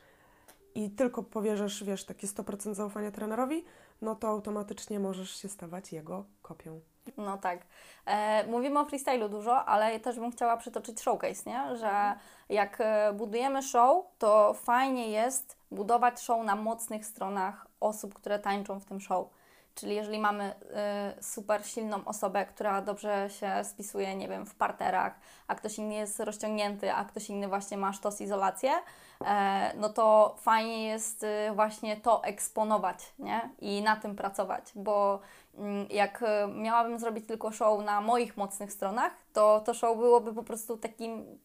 i 0.74 0.90
tylko 0.90 1.22
powierzysz, 1.22 1.84
wiesz, 1.84 2.04
takie 2.04 2.26
100% 2.26 2.74
zaufania 2.74 3.10
trenerowi, 3.10 3.64
no 4.02 4.14
to 4.14 4.28
automatycznie 4.28 5.00
możesz 5.00 5.30
się 5.42 5.48
stawać 5.48 5.92
jego 5.92 6.24
kopią. 6.42 6.80
No 7.16 7.38
tak. 7.38 7.60
E, 8.06 8.46
mówimy 8.46 8.80
o 8.80 8.84
freestylu 8.84 9.28
dużo, 9.28 9.64
ale 9.64 10.00
też 10.00 10.18
bym 10.18 10.32
chciała 10.32 10.56
przytoczyć 10.56 11.00
showcase, 11.00 11.50
nie? 11.50 11.76
Że 11.76 12.14
jak 12.48 12.76
e, 12.80 13.12
budujemy 13.12 13.62
show, 13.62 14.04
to 14.18 14.54
fajnie 14.54 15.10
jest 15.10 15.56
budować 15.70 16.20
show 16.20 16.44
na 16.44 16.56
mocnych 16.56 17.06
stronach 17.06 17.66
osób, 17.80 18.14
które 18.14 18.38
tańczą 18.38 18.80
w 18.80 18.84
tym 18.84 19.00
show. 19.00 19.28
Czyli 19.80 19.94
jeżeli 19.94 20.18
mamy 20.18 20.54
y, 21.18 21.22
super 21.22 21.66
silną 21.66 22.04
osobę, 22.04 22.46
która 22.46 22.82
dobrze 22.82 23.30
się 23.30 23.64
spisuje, 23.64 24.16
nie 24.16 24.28
wiem, 24.28 24.46
w 24.46 24.54
parterach, 24.54 25.20
a 25.48 25.54
ktoś 25.54 25.78
inny 25.78 25.94
jest 25.94 26.20
rozciągnięty, 26.20 26.92
a 26.92 27.04
ktoś 27.04 27.30
inny 27.30 27.48
właśnie 27.48 27.76
ma 27.76 27.92
sztos 27.92 28.20
izolację, 28.20 28.72
e, 29.24 29.72
no 29.76 29.88
to 29.88 30.36
fajnie 30.40 30.86
jest 30.86 31.22
y, 31.22 31.52
właśnie 31.54 31.96
to 31.96 32.24
eksponować, 32.24 33.12
nie? 33.18 33.50
I 33.58 33.82
na 33.82 33.96
tym 33.96 34.16
pracować, 34.16 34.72
bo 34.74 35.20
mm, 35.58 35.86
jak 35.90 36.22
y, 36.22 36.26
miałabym 36.54 36.98
zrobić 36.98 37.26
tylko 37.26 37.52
show 37.52 37.84
na 37.84 38.00
moich 38.00 38.36
mocnych 38.36 38.72
stronach, 38.72 39.12
to 39.32 39.60
to 39.60 39.74
show 39.74 39.96
byłoby 39.96 40.34
po 40.34 40.42
prostu 40.42 40.76
takim 40.76 41.38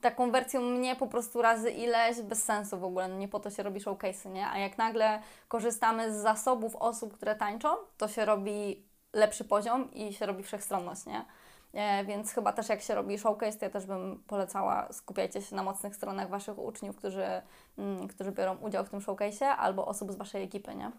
taką 0.00 0.30
wersją 0.30 0.60
mnie 0.60 0.96
po 0.96 1.06
prostu 1.06 1.42
razy 1.42 1.70
ileś 1.70 2.22
bez 2.22 2.44
sensu 2.44 2.78
w 2.78 2.84
ogóle, 2.84 3.08
no 3.08 3.16
nie 3.16 3.28
po 3.28 3.40
to 3.40 3.50
się 3.50 3.62
robi 3.62 3.80
showcase'y, 3.80 4.30
nie? 4.30 4.48
A 4.48 4.58
jak 4.58 4.78
nagle 4.78 5.22
korzystamy 5.48 6.14
z 6.14 6.22
zasobów 6.22 6.76
osób, 6.76 7.14
które 7.14 7.34
tańczą, 7.34 7.68
to 7.96 8.08
się 8.08 8.24
robi 8.24 8.86
lepszy 9.12 9.44
poziom 9.44 9.92
i 9.92 10.12
się 10.12 10.26
robi 10.26 10.42
wszechstronność, 10.42 11.06
nie? 11.06 11.24
E, 11.72 12.04
więc 12.04 12.32
chyba 12.32 12.52
też 12.52 12.68
jak 12.68 12.80
się 12.80 12.94
robi 12.94 13.18
showcase, 13.18 13.58
to 13.58 13.64
ja 13.64 13.70
też 13.70 13.86
bym 13.86 14.22
polecała 14.26 14.92
skupiajcie 14.92 15.42
się 15.42 15.56
na 15.56 15.62
mocnych 15.62 15.96
stronach 15.96 16.28
Waszych 16.28 16.58
uczniów, 16.58 16.96
którzy, 16.96 17.42
mm, 17.78 18.08
którzy 18.08 18.32
biorą 18.32 18.56
udział 18.56 18.84
w 18.84 18.90
tym 18.90 19.00
showcase'ie 19.00 19.44
albo 19.44 19.86
osób 19.86 20.12
z 20.12 20.16
Waszej 20.16 20.42
ekipy, 20.42 20.74
nie? 20.74 20.90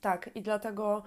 Tak, 0.00 0.30
i 0.34 0.42
dlatego 0.42 1.02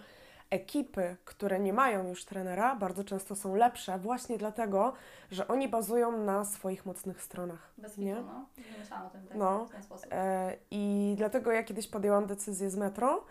ekipy, 0.49 1.15
które 1.25 1.59
nie 1.59 1.73
mają 1.73 2.07
już 2.07 2.25
trenera, 2.25 2.75
bardzo 2.75 3.03
często 3.03 3.35
są 3.35 3.55
lepsze, 3.55 3.99
właśnie 3.99 4.37
dlatego, 4.37 4.93
że 5.31 5.47
oni 5.47 5.67
bazują 5.67 6.17
na 6.17 6.45
swoich 6.45 6.85
mocnych 6.85 7.21
stronach. 7.23 7.73
nie? 7.97 8.15
no. 8.15 8.45
Nie 8.57 8.77
myślałam 8.79 9.07
o 9.07 9.09
tym 9.09 9.27
tak, 9.27 9.37
No. 9.37 9.65
w 9.65 9.71
ten 9.71 9.83
sposób. 9.83 10.07
E, 10.11 10.55
I 10.71 11.13
dlatego 11.17 11.51
ja 11.51 11.63
kiedyś 11.63 11.87
podjęłam 11.87 12.25
decyzję 12.25 12.69
z 12.69 12.75
Metro, 12.75 13.23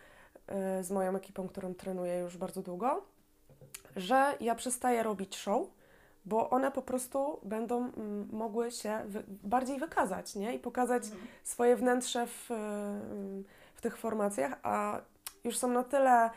e, 0.47 0.83
z 0.85 0.91
moją 0.91 1.17
ekipą, 1.17 1.49
którą 1.49 1.75
trenuję 1.75 2.19
już 2.19 2.37
bardzo 2.37 2.63
długo, 2.63 3.03
że 3.97 4.35
ja 4.41 4.55
przestaję 4.55 5.03
robić 5.03 5.37
show, 5.37 5.63
bo 6.25 6.51
one 6.51 6.71
po 6.71 6.83
prostu 6.83 7.41
będą 7.43 7.79
mm, 7.79 8.29
mogły 8.33 8.71
się 8.71 9.03
wy, 9.07 9.23
bardziej 9.29 9.79
wykazać, 9.79 10.35
nie? 10.35 10.55
I 10.55 10.59
pokazać 10.59 11.03
swoje 11.45 11.77
wnętrze 11.77 12.27
w, 12.27 12.51
mm, 12.51 13.45
w 13.75 13.81
tych 13.81 13.97
formacjach, 13.97 14.59
a 14.63 15.01
już 15.45 15.59
są 15.59 15.69
na 15.69 15.85
tyle 15.85 16.25
e, 16.25 16.31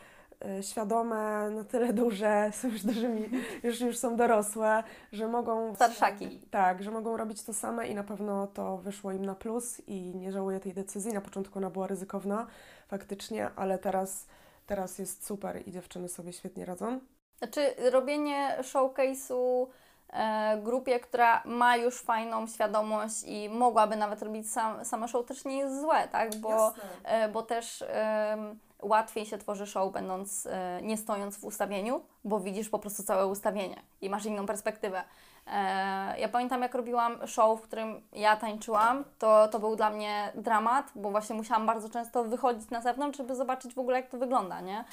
świadome, 0.62 1.50
na 1.50 1.64
tyle 1.64 1.92
duże, 1.92 2.50
są 2.62 2.68
już 2.68 2.82
dużymi, 2.82 3.30
już, 3.62 3.80
już 3.80 3.98
są 3.98 4.16
dorosłe, 4.16 4.82
że 5.12 5.28
mogą... 5.28 5.74
Starszaki. 5.74 6.40
Tak, 6.50 6.82
że 6.82 6.90
mogą 6.90 7.16
robić 7.16 7.42
to 7.42 7.54
same 7.54 7.88
i 7.88 7.94
na 7.94 8.04
pewno 8.04 8.46
to 8.46 8.76
wyszło 8.76 9.12
im 9.12 9.26
na 9.26 9.34
plus 9.34 9.80
i 9.86 10.14
nie 10.14 10.32
żałuję 10.32 10.60
tej 10.60 10.74
decyzji. 10.74 11.12
Na 11.12 11.20
początku 11.20 11.58
ona 11.58 11.70
była 11.70 11.86
ryzykowna, 11.86 12.46
faktycznie, 12.88 13.50
ale 13.56 13.78
teraz, 13.78 14.26
teraz 14.66 14.98
jest 14.98 15.26
super 15.26 15.68
i 15.68 15.72
dziewczyny 15.72 16.08
sobie 16.08 16.32
świetnie 16.32 16.64
radzą. 16.64 17.00
Znaczy, 17.38 17.74
robienie 17.90 18.56
showcase'u 18.62 19.66
e, 20.10 20.60
grupie, 20.62 21.00
która 21.00 21.42
ma 21.44 21.76
już 21.76 22.00
fajną 22.00 22.46
świadomość 22.46 23.24
i 23.26 23.48
mogłaby 23.48 23.96
nawet 23.96 24.22
robić 24.22 24.50
sam, 24.50 24.84
same 24.84 25.08
show, 25.08 25.26
też 25.26 25.44
nie 25.44 25.58
jest 25.58 25.80
złe, 25.80 26.08
tak? 26.12 26.36
Bo, 26.36 26.72
e, 27.04 27.28
bo 27.28 27.42
też 27.42 27.84
em, 27.88 28.58
łatwiej 28.86 29.26
się 29.26 29.38
tworzy 29.38 29.66
show, 29.66 29.92
będąc 29.92 30.46
e, 30.46 30.80
nie 30.82 30.96
stojąc 30.96 31.36
w 31.36 31.44
ustawieniu, 31.44 32.00
bo 32.24 32.40
widzisz 32.40 32.68
po 32.68 32.78
prostu 32.78 33.02
całe 33.02 33.26
ustawienie 33.26 33.82
i 34.00 34.10
masz 34.10 34.24
inną 34.24 34.46
perspektywę. 34.46 35.02
E, 35.46 36.20
ja 36.20 36.28
pamiętam, 36.28 36.62
jak 36.62 36.74
robiłam 36.74 37.26
show, 37.26 37.60
w 37.60 37.62
którym 37.62 38.02
ja 38.12 38.36
tańczyłam, 38.36 39.04
to, 39.18 39.48
to 39.48 39.58
był 39.58 39.76
dla 39.76 39.90
mnie 39.90 40.32
dramat, 40.34 40.92
bo 40.94 41.10
właśnie 41.10 41.36
musiałam 41.36 41.66
bardzo 41.66 41.88
często 41.88 42.24
wychodzić 42.24 42.70
na 42.70 42.80
zewnątrz, 42.82 43.18
żeby 43.18 43.34
zobaczyć 43.34 43.74
w 43.74 43.78
ogóle, 43.78 43.96
jak 43.96 44.10
to 44.10 44.18
wygląda, 44.18 44.60
nie? 44.60 44.84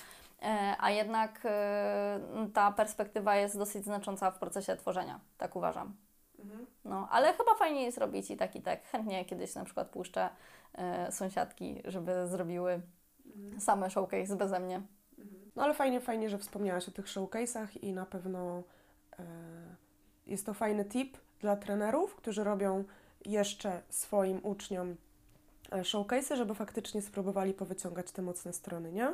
E, 0.41 0.75
a 0.79 0.91
jednak 0.91 1.47
ta 2.53 2.71
perspektywa 2.71 3.35
jest 3.35 3.57
dosyć 3.57 3.83
znacząca 3.83 4.31
w 4.31 4.39
procesie 4.39 4.75
tworzenia, 4.75 5.19
tak 5.37 5.55
uważam. 5.55 5.95
No, 6.85 7.07
ale 7.11 7.33
chyba 7.33 7.55
fajnie 7.55 7.83
jest 7.83 7.97
robić 7.97 8.31
i 8.31 8.37
tak, 8.37 8.55
i 8.55 8.61
tak. 8.61 8.83
Chętnie 8.83 9.25
kiedyś 9.25 9.55
na 9.55 9.65
przykład 9.65 9.87
puszczę 9.87 10.29
sąsiadki, 11.09 11.81
żeby 11.85 12.27
zrobiły 12.27 12.81
same 13.59 13.89
showcase 13.89 14.35
beze 14.35 14.59
mnie. 14.59 14.81
No 15.55 15.63
ale 15.63 15.73
fajnie, 15.73 16.01
fajnie, 16.01 16.29
że 16.29 16.37
wspomniałaś 16.37 16.89
o 16.89 16.91
tych 16.91 17.05
showcase'ach 17.05 17.67
i 17.81 17.93
na 17.93 18.05
pewno 18.05 18.63
e, 19.19 19.23
jest 20.27 20.45
to 20.45 20.53
fajny 20.53 20.85
tip 20.85 21.17
dla 21.39 21.55
trenerów, 21.55 22.15
którzy 22.15 22.43
robią 22.43 22.83
jeszcze 23.25 23.81
swoim 23.89 24.39
uczniom 24.43 24.95
e, 25.71 25.81
showcase'y, 25.81 26.35
żeby 26.35 26.55
faktycznie 26.55 27.01
spróbowali 27.01 27.53
powyciągać 27.53 28.11
te 28.11 28.21
mocne 28.21 28.53
strony, 28.53 28.91
nie? 28.91 29.13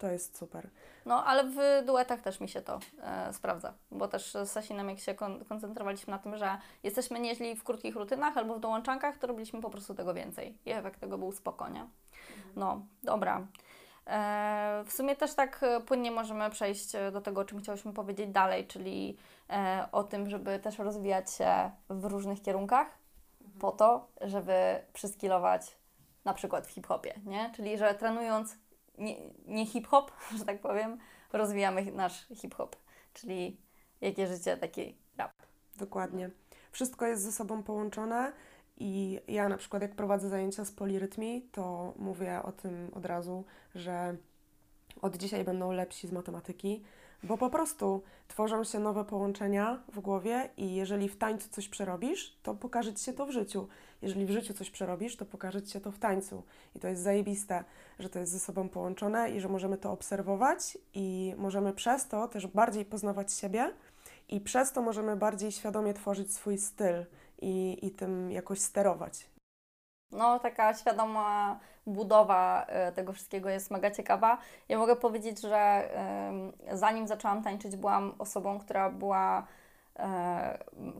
To 0.00 0.10
jest 0.10 0.38
super. 0.38 0.70
No, 1.06 1.24
ale 1.24 1.44
w 1.44 1.86
duetach 1.86 2.20
też 2.20 2.40
mi 2.40 2.48
się 2.48 2.62
to 2.62 2.78
e, 3.02 3.32
sprawdza, 3.32 3.74
bo 3.90 4.08
też 4.08 4.32
z 4.32 4.50
Sasinem, 4.50 4.88
jak 4.88 4.98
się 4.98 5.14
kon- 5.14 5.44
koncentrowaliśmy 5.44 6.10
na 6.10 6.18
tym, 6.18 6.36
że 6.36 6.58
jesteśmy 6.82 7.20
nieźli 7.20 7.56
w 7.56 7.64
krótkich 7.64 7.96
rutynach 7.96 8.36
albo 8.36 8.54
w 8.54 8.60
dołączankach, 8.60 9.18
to 9.18 9.26
robiliśmy 9.26 9.60
po 9.60 9.70
prostu 9.70 9.94
tego 9.94 10.14
więcej 10.14 10.58
i 10.66 10.70
efekt 10.70 11.00
tego 11.00 11.18
był 11.18 11.32
spokojnie. 11.32 11.86
No, 12.56 12.82
dobra. 13.02 13.46
E, 14.06 14.82
w 14.86 14.92
sumie 14.92 15.16
też 15.16 15.34
tak 15.34 15.62
e, 15.62 15.80
płynnie 15.80 16.10
możemy 16.10 16.50
przejść 16.50 16.94
e, 16.94 17.10
do 17.10 17.20
tego, 17.20 17.40
o 17.40 17.44
czym 17.44 17.60
chciałyśmy 17.60 17.92
powiedzieć 17.92 18.30
dalej, 18.30 18.66
czyli 18.66 19.16
e, 19.50 19.88
o 19.92 20.04
tym, 20.04 20.30
żeby 20.30 20.58
też 20.58 20.78
rozwijać 20.78 21.32
się 21.32 21.70
w 21.88 22.04
różnych 22.04 22.42
kierunkach 22.42 22.86
po 23.60 23.72
to, 23.72 24.08
żeby 24.20 24.84
przyskilować 24.92 25.76
na 26.24 26.34
przykład 26.34 26.66
w 26.66 26.70
hip-hopie, 26.70 27.20
nie? 27.26 27.52
Czyli, 27.56 27.78
że 27.78 27.94
trenując 27.94 28.56
nie, 29.00 29.16
nie 29.46 29.66
hip-hop, 29.66 30.12
że 30.38 30.44
tak 30.44 30.60
powiem, 30.60 30.98
rozwijamy 31.32 31.92
nasz 31.92 32.26
hip-hop, 32.34 32.76
czyli 33.14 33.56
jakie 34.00 34.26
życie, 34.26 34.56
taki 34.56 34.96
rap. 35.16 35.32
Dokładnie. 35.76 36.30
Wszystko 36.72 37.06
jest 37.06 37.22
ze 37.22 37.32
sobą 37.32 37.62
połączone 37.62 38.32
i 38.76 39.20
ja 39.28 39.48
na 39.48 39.56
przykład 39.56 39.82
jak 39.82 39.94
prowadzę 39.94 40.28
zajęcia 40.28 40.64
z 40.64 40.72
polirytmii, 40.72 41.48
to 41.52 41.94
mówię 41.96 42.42
o 42.42 42.52
tym 42.52 42.90
od 42.94 43.06
razu, 43.06 43.44
że 43.74 44.16
od 45.02 45.16
dzisiaj 45.16 45.44
będą 45.44 45.72
lepsi 45.72 46.08
z 46.08 46.12
matematyki, 46.12 46.82
bo 47.22 47.38
po 47.38 47.50
prostu 47.50 48.02
tworzą 48.28 48.64
się 48.64 48.78
nowe 48.78 49.04
połączenia 49.04 49.82
w 49.92 50.00
głowie 50.00 50.50
i 50.56 50.74
jeżeli 50.74 51.08
w 51.08 51.16
tańcu 51.16 51.48
coś 51.48 51.68
przerobisz, 51.68 52.38
to 52.42 52.54
pokaże 52.54 52.94
Ci 52.94 53.04
się 53.04 53.12
to 53.12 53.26
w 53.26 53.30
życiu. 53.30 53.68
Jeżeli 54.02 54.26
w 54.26 54.30
życiu 54.30 54.54
coś 54.54 54.70
przerobisz, 54.70 55.16
to 55.16 55.24
pokaże 55.24 55.62
Ci 55.62 55.72
się 55.72 55.80
to 55.80 55.92
w 55.92 55.98
tańcu. 55.98 56.42
I 56.76 56.80
to 56.80 56.88
jest 56.88 57.02
zajebiste, 57.02 57.64
że 57.98 58.08
to 58.08 58.18
jest 58.18 58.32
ze 58.32 58.38
sobą 58.38 58.68
połączone 58.68 59.30
i 59.30 59.40
że 59.40 59.48
możemy 59.48 59.78
to 59.78 59.92
obserwować 59.92 60.78
i 60.94 61.34
możemy 61.38 61.72
przez 61.72 62.08
to 62.08 62.28
też 62.28 62.46
bardziej 62.46 62.84
poznawać 62.84 63.32
siebie 63.32 63.72
i 64.28 64.40
przez 64.40 64.72
to 64.72 64.82
możemy 64.82 65.16
bardziej 65.16 65.52
świadomie 65.52 65.94
tworzyć 65.94 66.34
swój 66.34 66.58
styl 66.58 67.04
i, 67.42 67.78
i 67.82 67.90
tym 67.90 68.30
jakoś 68.30 68.60
sterować. 68.60 69.30
No, 70.12 70.38
taka 70.38 70.74
świadoma 70.74 71.58
budowa 71.86 72.64
e, 72.68 72.92
tego 72.92 73.12
wszystkiego 73.12 73.48
jest 73.48 73.70
mega 73.70 73.90
ciekawa. 73.90 74.38
Ja 74.68 74.78
mogę 74.78 74.96
powiedzieć, 74.96 75.40
że 75.40 75.88
zanim 76.72 77.06
zaczęłam 77.08 77.42
tańczyć, 77.42 77.76
byłam 77.76 78.14
osobą, 78.18 78.58
która 78.58 78.90
była, 78.90 79.46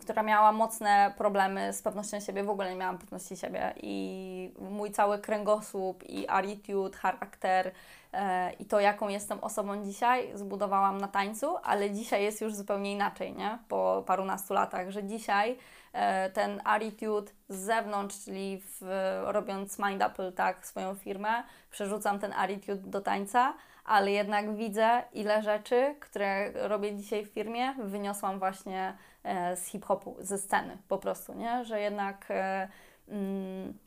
która 0.00 0.22
miała 0.22 0.52
mocne 0.52 1.14
problemy 1.18 1.72
z 1.72 1.82
pewnością 1.82 2.20
siebie, 2.20 2.44
w 2.44 2.50
ogóle 2.50 2.70
nie 2.70 2.76
miałam 2.76 2.98
pewności 2.98 3.36
siebie 3.36 3.74
i 3.82 4.54
mój 4.58 4.90
cały 4.90 5.18
kręgosłup 5.18 6.04
i 6.08 6.28
attitude, 6.28 6.98
charakter 6.98 7.72
e, 8.12 8.52
i 8.52 8.64
to, 8.64 8.80
jaką 8.80 9.08
jestem 9.08 9.38
osobą 9.38 9.84
dzisiaj, 9.84 10.30
zbudowałam 10.34 10.98
na 10.98 11.08
tańcu, 11.08 11.56
ale 11.62 11.90
dzisiaj 11.90 12.22
jest 12.22 12.40
już 12.40 12.54
zupełnie 12.54 12.92
inaczej, 12.92 13.34
nie? 13.34 13.58
Po 13.68 14.04
parunastu 14.06 14.54
latach, 14.54 14.90
że 14.90 15.04
dzisiaj 15.04 15.58
e, 15.92 16.30
ten 16.30 16.60
attitude 16.64 17.32
z 17.48 17.56
zewnątrz, 17.56 18.24
czyli 18.24 18.62
w, 18.64 18.82
robiąc 19.24 19.78
Mind 19.78 20.02
Apple, 20.02 20.32
tak, 20.32 20.66
swoją 20.66 20.94
firmę, 20.94 21.42
przerzucam 21.70 22.18
ten 22.18 22.32
attitude 22.32 22.90
do 22.90 23.00
tańca, 23.00 23.54
ale 23.84 24.10
jednak 24.10 24.56
widzę, 24.56 25.02
ile 25.12 25.42
rzeczy, 25.42 25.94
które 26.00 26.52
robię 26.68 26.96
dzisiaj 26.96 27.24
w 27.24 27.28
firmie, 27.28 27.74
wyniosłam 27.78 28.38
właśnie 28.38 28.96
e, 29.22 29.56
z 29.56 29.66
hip-hopu, 29.66 30.16
ze 30.18 30.38
sceny 30.38 30.78
po 30.88 30.98
prostu, 30.98 31.34
nie? 31.34 31.64
Że 31.64 31.80
jednak 31.80 32.26
e, 32.30 32.68
mm, 33.08 33.78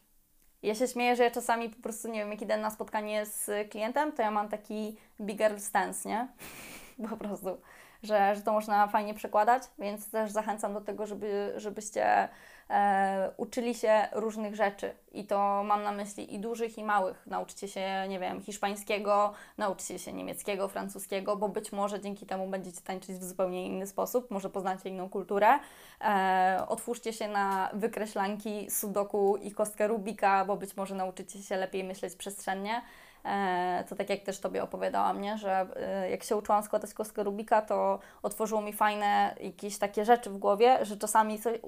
ja 0.64 0.76
się 0.76 0.88
śmieję, 0.88 1.16
że 1.16 1.24
ja 1.24 1.32
czasami 1.32 1.70
po 1.70 1.82
prostu, 1.82 2.08
nie 2.08 2.20
wiem, 2.20 2.32
jak 2.32 2.42
idę 2.42 2.58
na 2.58 2.70
spotkanie 2.70 3.26
z 3.26 3.72
klientem, 3.72 4.12
to 4.12 4.22
ja 4.22 4.32
mam 4.32 4.50
taki 4.50 4.98
big 5.22 5.38
girl 5.38 5.58
stance, 5.58 6.10
nie? 6.10 6.28
po 7.10 7.18
prostu, 7.18 7.58
że, 8.04 8.36
że 8.36 8.42
to 8.42 8.54
można 8.54 8.88
fajnie 8.88 9.14
przekładać, 9.14 9.64
więc 9.80 10.12
też 10.12 10.32
zachęcam 10.32 10.74
do 10.74 10.82
tego, 10.82 11.06
żeby, 11.06 11.54
żebyście 11.58 12.30
e, 12.70 13.32
uczyli 13.38 13.76
się 13.76 14.08
różnych 14.12 14.56
rzeczy 14.56 14.94
i 15.12 15.26
to 15.26 15.64
mam 15.64 15.84
na 15.84 15.92
myśli 15.92 16.36
i 16.36 16.40
dużych, 16.40 16.78
i 16.78 16.84
małych. 16.84 17.28
Nauczcie 17.28 17.68
się, 17.68 18.06
nie 18.10 18.20
wiem, 18.20 18.42
hiszpańskiego, 18.42 19.34
nauczcie 19.58 20.00
się 20.00 20.14
niemieckiego, 20.14 20.68
francuskiego, 20.68 21.36
bo 21.36 21.50
być 21.50 21.72
może 21.72 22.00
dzięki 22.02 22.26
temu 22.26 22.48
będziecie 22.48 22.82
tańczyć 22.82 23.16
w 23.16 23.24
zupełnie 23.24 23.68
inny 23.68 23.88
sposób, 23.88 24.32
może 24.32 24.50
poznacie 24.50 24.90
inną 24.90 25.10
kulturę. 25.10 25.60
E, 26.02 26.66
otwórzcie 26.68 27.14
się 27.14 27.28
na 27.28 27.70
wykreślanki, 27.74 28.72
sudoku 28.72 29.38
i 29.38 29.52
kostkę 29.52 29.88
Rubika, 29.88 30.46
bo 30.46 30.58
być 30.58 30.78
może 30.78 30.96
nauczycie 30.96 31.42
się 31.42 31.58
lepiej 31.58 31.84
myśleć 31.84 32.16
przestrzennie. 32.16 32.82
E, 33.26 33.84
to 33.90 33.96
tak 33.96 34.10
jak 34.10 34.20
też 34.20 34.40
Tobie 34.40 34.64
opowiadałam, 34.64 35.22
nie? 35.22 35.38
że 35.38 35.68
e, 35.76 36.10
jak 36.10 36.24
się 36.24 36.36
uczyłam 36.36 36.64
składać 36.64 36.94
kostkę 36.94 37.24
Rubika, 37.24 37.62
to 37.62 38.00
otworzyło 38.24 38.62
mi 38.62 38.74
fajne 38.74 39.36
jakieś 39.42 39.78
takie 39.78 40.06
rzeczy 40.06 40.30
w 40.30 40.38
głowie, 40.38 40.86
że 40.86 40.98
czasami 40.98 41.40
coś, 41.40 41.60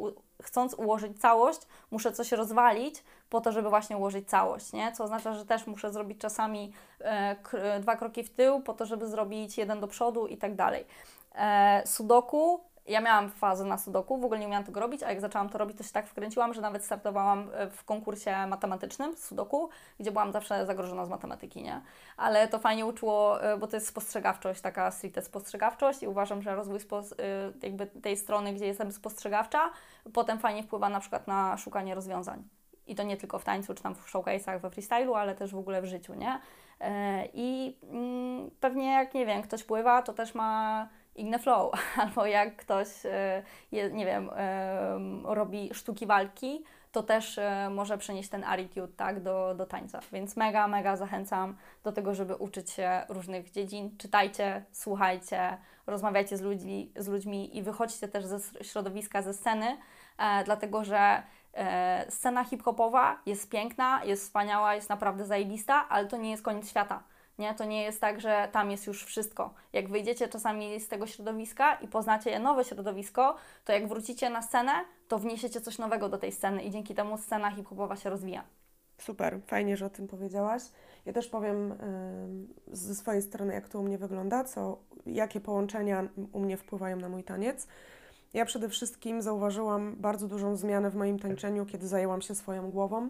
chcąc 0.43 0.73
ułożyć 0.73 1.21
całość, 1.21 1.59
muszę 1.91 2.11
coś 2.11 2.31
rozwalić 2.31 3.03
po 3.29 3.41
to, 3.41 3.51
żeby 3.51 3.69
właśnie 3.69 3.97
ułożyć 3.97 4.29
całość, 4.29 4.73
nie? 4.73 4.91
Co 4.91 5.03
oznacza, 5.03 5.33
że 5.33 5.45
też 5.45 5.67
muszę 5.67 5.91
zrobić 5.91 6.17
czasami 6.19 6.73
e, 7.01 7.35
dwa 7.79 7.95
kroki 7.95 8.23
w 8.23 8.29
tył 8.29 8.61
po 8.61 8.73
to, 8.73 8.85
żeby 8.85 9.07
zrobić 9.07 9.57
jeden 9.57 9.79
do 9.79 9.87
przodu 9.87 10.27
i 10.27 10.37
tak 10.37 10.55
dalej. 10.55 10.85
Sudoku 11.85 12.59
ja 12.87 13.01
miałam 13.01 13.29
fazę 13.29 13.65
na 13.65 13.77
sudoku, 13.77 14.17
w 14.17 14.25
ogóle 14.25 14.39
nie 14.39 14.47
umiałam 14.47 14.65
tego 14.65 14.79
robić, 14.79 15.03
a 15.03 15.09
jak 15.09 15.21
zaczęłam 15.21 15.49
to 15.49 15.57
robić, 15.57 15.77
to 15.77 15.83
się 15.83 15.91
tak 15.91 16.07
wkręciłam, 16.07 16.53
że 16.53 16.61
nawet 16.61 16.85
startowałam 16.85 17.49
e, 17.53 17.69
w 17.69 17.83
konkursie 17.83 18.47
matematycznym 18.47 19.17
sudoku, 19.17 19.69
gdzie 19.99 20.11
byłam 20.11 20.31
zawsze 20.31 20.65
zagrożona 20.65 21.05
z 21.05 21.09
matematyki, 21.09 21.63
nie? 21.63 21.81
Ale 22.17 22.47
to 22.47 22.59
fajnie 22.59 22.85
uczyło, 22.85 23.43
e, 23.43 23.57
bo 23.57 23.67
to 23.67 23.75
jest 23.75 23.87
spostrzegawczość, 23.87 24.61
taka 24.61 24.91
stricte 24.91 25.21
spostrzegawczość 25.21 26.03
i 26.03 26.07
uważam, 26.07 26.41
że 26.41 26.55
rozwój 26.55 26.79
e, 26.79 26.81
jakby 27.63 27.87
tej 27.87 28.17
strony, 28.17 28.53
gdzie 28.53 28.65
jestem 28.65 28.91
spostrzegawcza, 28.91 29.71
potem 30.13 30.39
fajnie 30.39 30.63
wpływa 30.63 30.89
na 30.89 30.99
przykład 30.99 31.27
na 31.27 31.57
szukanie 31.57 31.95
rozwiązań. 31.95 32.43
I 32.87 32.95
to 32.95 33.03
nie 33.03 33.17
tylko 33.17 33.39
w 33.39 33.43
tańcu, 33.43 33.73
czy 33.73 33.83
tam 33.83 33.95
w 33.95 34.11
showcase'ach, 34.11 34.59
we 34.59 34.69
freestylu, 34.69 35.15
ale 35.15 35.35
też 35.35 35.51
w 35.51 35.57
ogóle 35.57 35.81
w 35.81 35.85
życiu, 35.85 36.13
nie? 36.13 36.39
I 37.33 37.77
mm, 37.91 38.51
pewnie 38.59 38.91
jak, 38.91 39.13
nie 39.13 39.25
wiem, 39.25 39.41
ktoś 39.41 39.63
pływa, 39.63 40.01
to 40.01 40.13
też 40.13 40.35
ma 40.35 40.87
inny 41.15 41.39
flow, 41.39 41.71
albo 42.01 42.25
jak 42.25 42.55
ktoś, 42.55 42.87
je, 43.71 43.91
nie 43.91 44.05
wiem, 44.05 44.29
robi 45.23 45.69
sztuki 45.73 46.05
walki, 46.05 46.63
to 46.91 47.03
też 47.03 47.39
może 47.69 47.97
przenieść 47.97 48.29
ten 48.29 48.43
attitude 48.43 48.93
tak, 48.97 49.23
do, 49.23 49.55
do 49.55 49.65
tańca. 49.65 49.99
Więc 50.11 50.37
mega, 50.37 50.67
mega 50.67 50.95
zachęcam 50.95 51.55
do 51.83 51.91
tego, 51.91 52.15
żeby 52.15 52.35
uczyć 52.35 52.71
się 52.71 53.01
różnych 53.09 53.51
dziedzin. 53.51 53.97
Czytajcie, 53.97 54.65
słuchajcie, 54.71 55.57
rozmawiajcie 55.87 56.37
z, 56.37 56.41
ludzi, 56.41 56.91
z 56.95 57.07
ludźmi 57.07 57.57
i 57.57 57.63
wychodźcie 57.63 58.07
też 58.07 58.25
ze 58.25 58.39
środowiska, 58.63 59.21
ze 59.21 59.33
sceny, 59.33 59.77
e, 60.17 60.43
dlatego 60.43 60.83
że 60.83 61.23
e, 61.53 62.05
scena 62.09 62.43
hip-hopowa 62.43 63.19
jest 63.25 63.49
piękna, 63.49 64.03
jest 64.03 64.23
wspaniała, 64.23 64.75
jest 64.75 64.89
naprawdę 64.89 65.25
zajebista, 65.25 65.89
ale 65.89 66.07
to 66.07 66.17
nie 66.17 66.31
jest 66.31 66.43
koniec 66.43 66.69
świata. 66.69 67.03
Nie? 67.39 67.53
To 67.53 67.65
nie 67.65 67.83
jest 67.83 68.01
tak, 68.01 68.21
że 68.21 68.49
tam 68.51 68.71
jest 68.71 68.87
już 68.87 69.05
wszystko. 69.05 69.53
Jak 69.73 69.89
wyjdziecie 69.89 70.27
czasami 70.27 70.79
z 70.79 70.87
tego 70.87 71.07
środowiska 71.07 71.75
i 71.75 71.87
poznacie 71.87 72.39
nowe 72.39 72.63
środowisko, 72.63 73.35
to 73.65 73.73
jak 73.73 73.87
wrócicie 73.87 74.29
na 74.29 74.41
scenę, 74.41 74.71
to 75.07 75.19
wniesiecie 75.19 75.61
coś 75.61 75.77
nowego 75.77 76.09
do 76.09 76.17
tej 76.17 76.31
sceny 76.31 76.63
i 76.63 76.71
dzięki 76.71 76.95
temu 76.95 77.17
scena 77.17 77.51
hip-hopowa 77.51 77.95
się 77.95 78.09
rozwija. 78.09 78.43
Super, 78.97 79.39
fajnie, 79.47 79.77
że 79.77 79.85
o 79.85 79.89
tym 79.89 80.07
powiedziałaś. 80.07 80.63
Ja 81.05 81.13
też 81.13 81.27
powiem 81.27 81.71
y, 81.71 81.77
ze 82.77 82.95
swojej 82.95 83.21
strony, 83.21 83.53
jak 83.53 83.69
to 83.69 83.79
u 83.79 83.83
mnie 83.83 83.97
wygląda, 83.97 84.43
co, 84.43 84.77
jakie 85.05 85.41
połączenia 85.41 86.07
u 86.31 86.39
mnie 86.39 86.57
wpływają 86.57 86.97
na 86.97 87.09
mój 87.09 87.23
taniec. 87.23 87.67
Ja 88.33 88.45
przede 88.45 88.69
wszystkim 88.69 89.21
zauważyłam 89.21 89.95
bardzo 89.95 90.27
dużą 90.27 90.55
zmianę 90.55 90.89
w 90.89 90.95
moim 90.95 91.19
tańczeniu, 91.19 91.65
kiedy 91.65 91.87
zajęłam 91.87 92.21
się 92.21 92.35
swoją 92.35 92.71
głową 92.71 93.09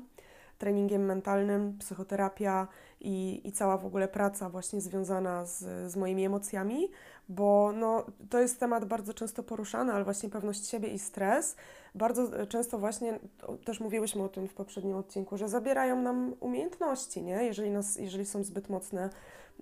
treningiem 0.58 1.06
mentalnym, 1.06 1.78
psychoterapia 1.80 2.68
i, 3.06 3.42
i 3.48 3.52
cała 3.52 3.78
w 3.78 3.86
ogóle 3.86 4.08
praca 4.08 4.50
właśnie 4.50 4.82
związana 4.82 5.46
z, 5.46 5.92
z 5.92 5.96
moimi 5.96 6.26
emocjami, 6.26 6.90
bo 7.30 7.72
no, 7.76 8.06
to 8.30 8.40
jest 8.40 8.60
temat 8.60 8.86
bardzo 8.86 9.14
często 9.14 9.44
poruszany, 9.44 9.94
ale 9.94 10.04
właśnie 10.04 10.30
pewność 10.30 10.68
siebie 10.68 10.90
i 10.90 11.00
stres. 11.00 11.56
Bardzo 11.96 12.48
często 12.48 12.80
właśnie, 12.80 13.20
też 13.66 13.80
mówiłyśmy 13.80 14.24
o 14.24 14.30
tym 14.30 14.48
w 14.48 14.54
poprzednim 14.54 14.96
odcinku, 14.96 15.38
że 15.38 15.50
zabierają 15.50 16.02
nam 16.02 16.34
umiejętności, 16.40 17.24
nie? 17.24 17.44
Jeżeli, 17.44 17.72
nas, 17.72 17.96
jeżeli 17.96 18.26
są 18.26 18.44
zbyt 18.44 18.70
mocne 18.70 19.10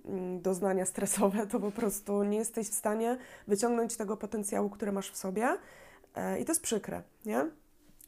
mm, 0.04 0.40
doznania 0.40 0.86
stresowe, 0.86 1.46
to 1.46 1.60
po 1.60 1.70
prostu 1.70 2.22
nie 2.22 2.38
jesteś 2.38 2.68
w 2.68 2.74
stanie 2.74 3.16
wyciągnąć 3.48 3.96
tego 3.96 4.16
potencjału, 4.16 4.70
który 4.70 4.92
masz 4.92 5.10
w 5.10 5.16
sobie 5.16 5.48
e, 6.14 6.40
i 6.40 6.44
to 6.44 6.50
jest 6.52 6.62
przykre, 6.62 7.02
nie? 7.26 7.46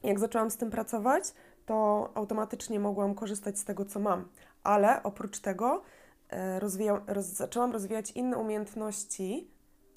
Jak 0.02 0.18
zaczęłam 0.18 0.50
z 0.50 0.56
tym 0.56 0.70
pracować, 0.70 1.24
to 1.66 2.10
automatycznie 2.14 2.80
mogłam 2.80 3.14
korzystać 3.14 3.58
z 3.58 3.64
tego, 3.64 3.84
co 3.84 4.00
mam. 4.00 4.28
Ale 4.66 5.02
oprócz 5.02 5.38
tego 5.38 5.82
e, 6.28 6.60
rozwijał, 6.60 7.00
roz, 7.06 7.26
zaczęłam 7.26 7.72
rozwijać 7.72 8.10
inne 8.10 8.36
umiejętności 8.36 9.50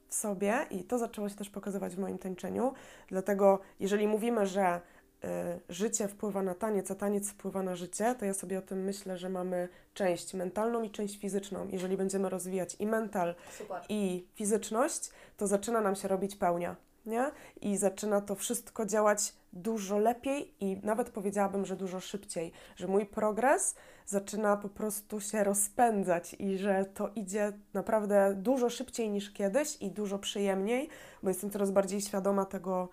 w 0.08 0.16
sobie 0.16 0.66
i 0.70 0.84
to 0.84 0.98
zaczęło 0.98 1.30
się 1.30 1.36
też 1.36 1.50
pokazywać 1.50 1.96
w 1.96 2.00
moim 2.00 2.18
tańczeniu. 2.18 2.74
Dlatego, 3.08 3.60
jeżeli 3.80 4.08
mówimy, 4.08 4.46
że 4.46 4.82
y, 5.24 5.28
życie 5.70 6.08
wpływa 6.08 6.44
na 6.44 6.56
taniec, 6.56 6.92
a 6.92 6.96
taniec 6.96 7.30
wpływa 7.30 7.64
na 7.64 7.76
życie, 7.76 8.16
to 8.16 8.26
ja 8.26 8.34
sobie 8.34 8.60
o 8.60 8.62
tym 8.62 8.84
myślę, 8.84 9.18
że 9.18 9.30
mamy 9.30 9.70
część 9.94 10.34
mentalną 10.34 10.84
i 10.84 10.90
część 10.92 11.20
fizyczną. 11.20 11.68
Jeżeli 11.68 11.98
będziemy 11.98 12.30
rozwijać 12.30 12.76
i 12.80 12.88
mental, 12.88 13.36
Super. 13.58 13.82
i 13.90 14.28
fizyczność, 14.36 15.10
to 15.38 15.48
zaczyna 15.48 15.82
nam 15.82 15.96
się 15.96 16.08
robić 16.08 16.36
pełnia 16.36 16.76
nie? 17.06 17.32
I 17.62 17.78
zaczyna 17.78 18.22
to 18.22 18.36
wszystko 18.36 18.86
działać 18.86 19.34
dużo 19.54 19.98
lepiej 19.98 20.54
i 20.60 20.78
nawet 20.84 21.10
powiedziałabym, 21.10 21.66
że 21.66 21.76
dużo 21.76 22.00
szybciej, 22.00 22.52
że 22.76 22.88
mój 22.88 23.06
progres 23.06 23.76
zaczyna 24.10 24.58
po 24.58 24.70
prostu 24.70 25.22
się 25.22 25.44
rozpędzać 25.44 26.36
i 26.40 26.58
że 26.58 26.86
to 26.86 27.10
idzie 27.16 27.54
naprawdę 27.74 28.34
dużo 28.36 28.70
szybciej 28.70 29.10
niż 29.10 29.32
kiedyś 29.32 29.82
i 29.82 29.92
dużo 29.92 30.20
przyjemniej, 30.20 30.90
bo 31.24 31.30
jestem 31.30 31.50
coraz 31.50 31.72
bardziej 31.72 32.02
świadoma 32.02 32.46
tego, 32.46 32.90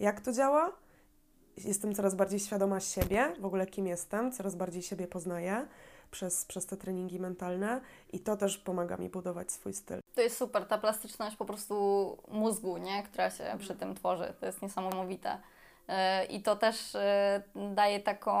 jak 0.00 0.20
to 0.20 0.32
działa. 0.32 0.72
Jestem 1.56 1.94
coraz 1.94 2.14
bardziej 2.14 2.40
świadoma 2.40 2.80
siebie, 2.80 3.34
w 3.40 3.44
ogóle 3.44 3.66
kim 3.66 3.86
jestem, 3.86 4.32
coraz 4.32 4.54
bardziej 4.54 4.82
siebie 4.82 5.06
poznaję 5.06 5.66
przez, 6.10 6.44
przez 6.44 6.66
te 6.66 6.76
treningi 6.76 7.20
mentalne 7.20 7.80
i 8.12 8.20
to 8.20 8.36
też 8.36 8.58
pomaga 8.58 8.96
mi 8.96 9.08
budować 9.08 9.52
swój 9.52 9.72
styl. 9.72 10.00
To 10.14 10.20
jest 10.20 10.36
super, 10.36 10.66
ta 10.66 10.78
plastyczność 10.78 11.36
po 11.36 11.44
prostu 11.44 11.76
mózgu, 12.28 12.76
nie? 12.76 13.02
która 13.02 13.30
się 13.30 13.44
przy 13.58 13.74
tym 13.74 13.94
tworzy. 13.94 14.34
To 14.40 14.46
jest 14.46 14.62
niesamowite. 14.62 15.38
E, 15.88 16.24
I 16.24 16.42
to 16.42 16.56
też 16.56 16.94
e, 16.94 17.42
daje 17.74 18.00
taką 18.00 18.32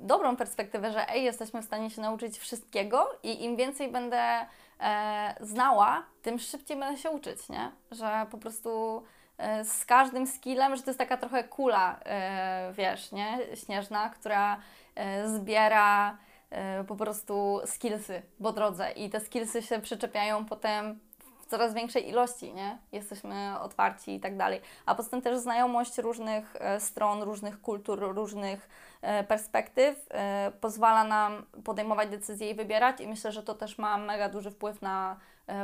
dobrą 0.00 0.36
perspektywę, 0.36 0.92
że 0.92 1.08
ej, 1.08 1.24
jesteśmy 1.24 1.62
w 1.62 1.64
stanie 1.64 1.90
się 1.90 2.02
nauczyć 2.02 2.38
wszystkiego 2.38 3.08
i 3.22 3.44
im 3.44 3.56
więcej 3.56 3.92
będę 3.92 4.46
e, 4.80 5.34
znała, 5.40 6.02
tym 6.22 6.38
szybciej 6.38 6.76
będę 6.76 6.98
się 6.98 7.10
uczyć, 7.10 7.48
nie? 7.48 7.72
Że 7.90 8.26
po 8.30 8.38
prostu 8.38 9.02
e, 9.38 9.64
z 9.64 9.84
każdym 9.84 10.26
skillem, 10.26 10.76
że 10.76 10.82
to 10.82 10.90
jest 10.90 10.98
taka 10.98 11.16
trochę 11.16 11.44
kula, 11.44 12.00
e, 12.04 12.72
wiesz, 12.72 13.12
nie? 13.12 13.38
Śnieżna, 13.54 14.10
która 14.10 14.56
e, 14.94 15.28
zbiera 15.28 16.16
E, 16.50 16.84
po 16.84 16.96
prostu 16.96 17.60
skillsy 17.66 18.22
po 18.42 18.52
drodze 18.52 18.90
i 18.90 19.10
te 19.10 19.20
skillsy 19.20 19.62
się 19.62 19.80
przyczepiają 19.80 20.44
potem 20.44 21.00
coraz 21.46 21.74
większej 21.74 22.08
ilości, 22.08 22.54
nie? 22.54 22.78
Jesteśmy 22.92 23.60
otwarci 23.60 24.14
i 24.14 24.20
tak 24.20 24.36
dalej. 24.36 24.60
A 24.86 24.94
poza 24.94 25.10
tym 25.10 25.22
też 25.22 25.38
znajomość 25.38 25.98
różnych 25.98 26.56
e, 26.58 26.80
stron, 26.80 27.22
różnych 27.22 27.60
kultur, 27.60 28.14
różnych 28.14 28.68
e, 29.02 29.24
perspektyw 29.24 30.08
pozwala 30.60 31.04
nam 31.04 31.46
podejmować 31.64 32.08
decyzje 32.08 32.50
i 32.50 32.54
wybierać 32.54 33.00
i 33.00 33.08
myślę, 33.08 33.32
że 33.32 33.42
to 33.42 33.54
też 33.54 33.78
ma 33.78 33.98
mega 33.98 34.28
duży 34.28 34.50
wpływ 34.50 34.82
na 34.82 35.16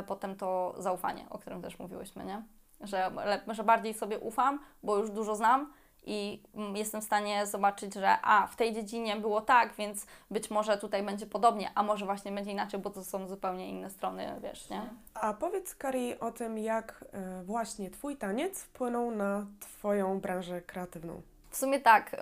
potem 0.07 0.35
to 0.35 0.75
zaufanie, 0.77 1.25
o 1.29 1.37
którym 1.37 1.61
też 1.61 1.79
mówiłyśmy, 1.79 2.25
nie? 2.25 2.43
Że, 2.81 3.11
że 3.47 3.63
bardziej 3.63 3.93
sobie 3.93 4.19
ufam, 4.19 4.59
bo 4.83 4.97
już 4.97 5.11
dużo 5.11 5.35
znam, 5.35 5.73
i 6.05 6.43
mm, 6.55 6.75
jestem 6.75 7.01
w 7.01 7.03
stanie 7.03 7.45
zobaczyć, 7.45 7.93
że 7.93 8.17
a, 8.21 8.47
w 8.47 8.55
tej 8.55 8.73
dziedzinie 8.73 9.15
było 9.15 9.41
tak, 9.41 9.73
więc 9.73 10.05
być 10.31 10.49
może 10.49 10.77
tutaj 10.77 11.03
będzie 11.03 11.25
podobnie, 11.25 11.71
a 11.75 11.83
może 11.83 12.05
właśnie 12.05 12.31
będzie 12.31 12.51
inaczej, 12.51 12.79
bo 12.79 12.89
to 12.89 13.03
są 13.03 13.27
zupełnie 13.27 13.69
inne 13.69 13.89
strony, 13.89 14.39
wiesz, 14.43 14.69
nie? 14.69 14.81
A 15.13 15.33
powiedz, 15.33 15.75
Kari, 15.75 16.19
o 16.19 16.31
tym, 16.31 16.57
jak 16.57 17.05
y, 17.41 17.43
właśnie 17.43 17.89
Twój 17.89 18.17
taniec 18.17 18.63
wpłynął 18.63 19.11
na 19.11 19.45
Twoją 19.59 20.19
branżę 20.19 20.61
kreatywną. 20.61 21.21
W 21.49 21.57
sumie 21.57 21.79
tak, 21.79 22.13
y, 22.13 22.17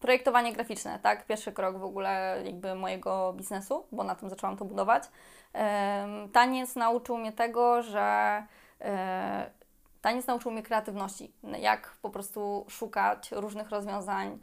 projektowanie 0.00 0.52
graficzne, 0.52 0.98
tak, 1.02 1.26
pierwszy 1.26 1.52
krok 1.52 1.78
w 1.78 1.84
ogóle 1.84 2.42
jakby 2.44 2.74
mojego 2.74 3.32
biznesu, 3.32 3.86
bo 3.92 4.04
na 4.04 4.14
tym 4.14 4.30
zaczęłam 4.30 4.56
to 4.56 4.64
budować. 4.64 5.04
Taniec 6.32 6.76
nauczył 6.76 7.18
mnie 7.18 7.32
tego, 7.32 7.82
że 7.82 8.42
Taniec 10.02 10.26
nauczył 10.26 10.50
mnie 10.50 10.62
kreatywności, 10.62 11.32
jak 11.58 11.96
po 12.02 12.10
prostu 12.10 12.66
szukać 12.68 13.32
różnych 13.32 13.70
rozwiązań, 13.70 14.38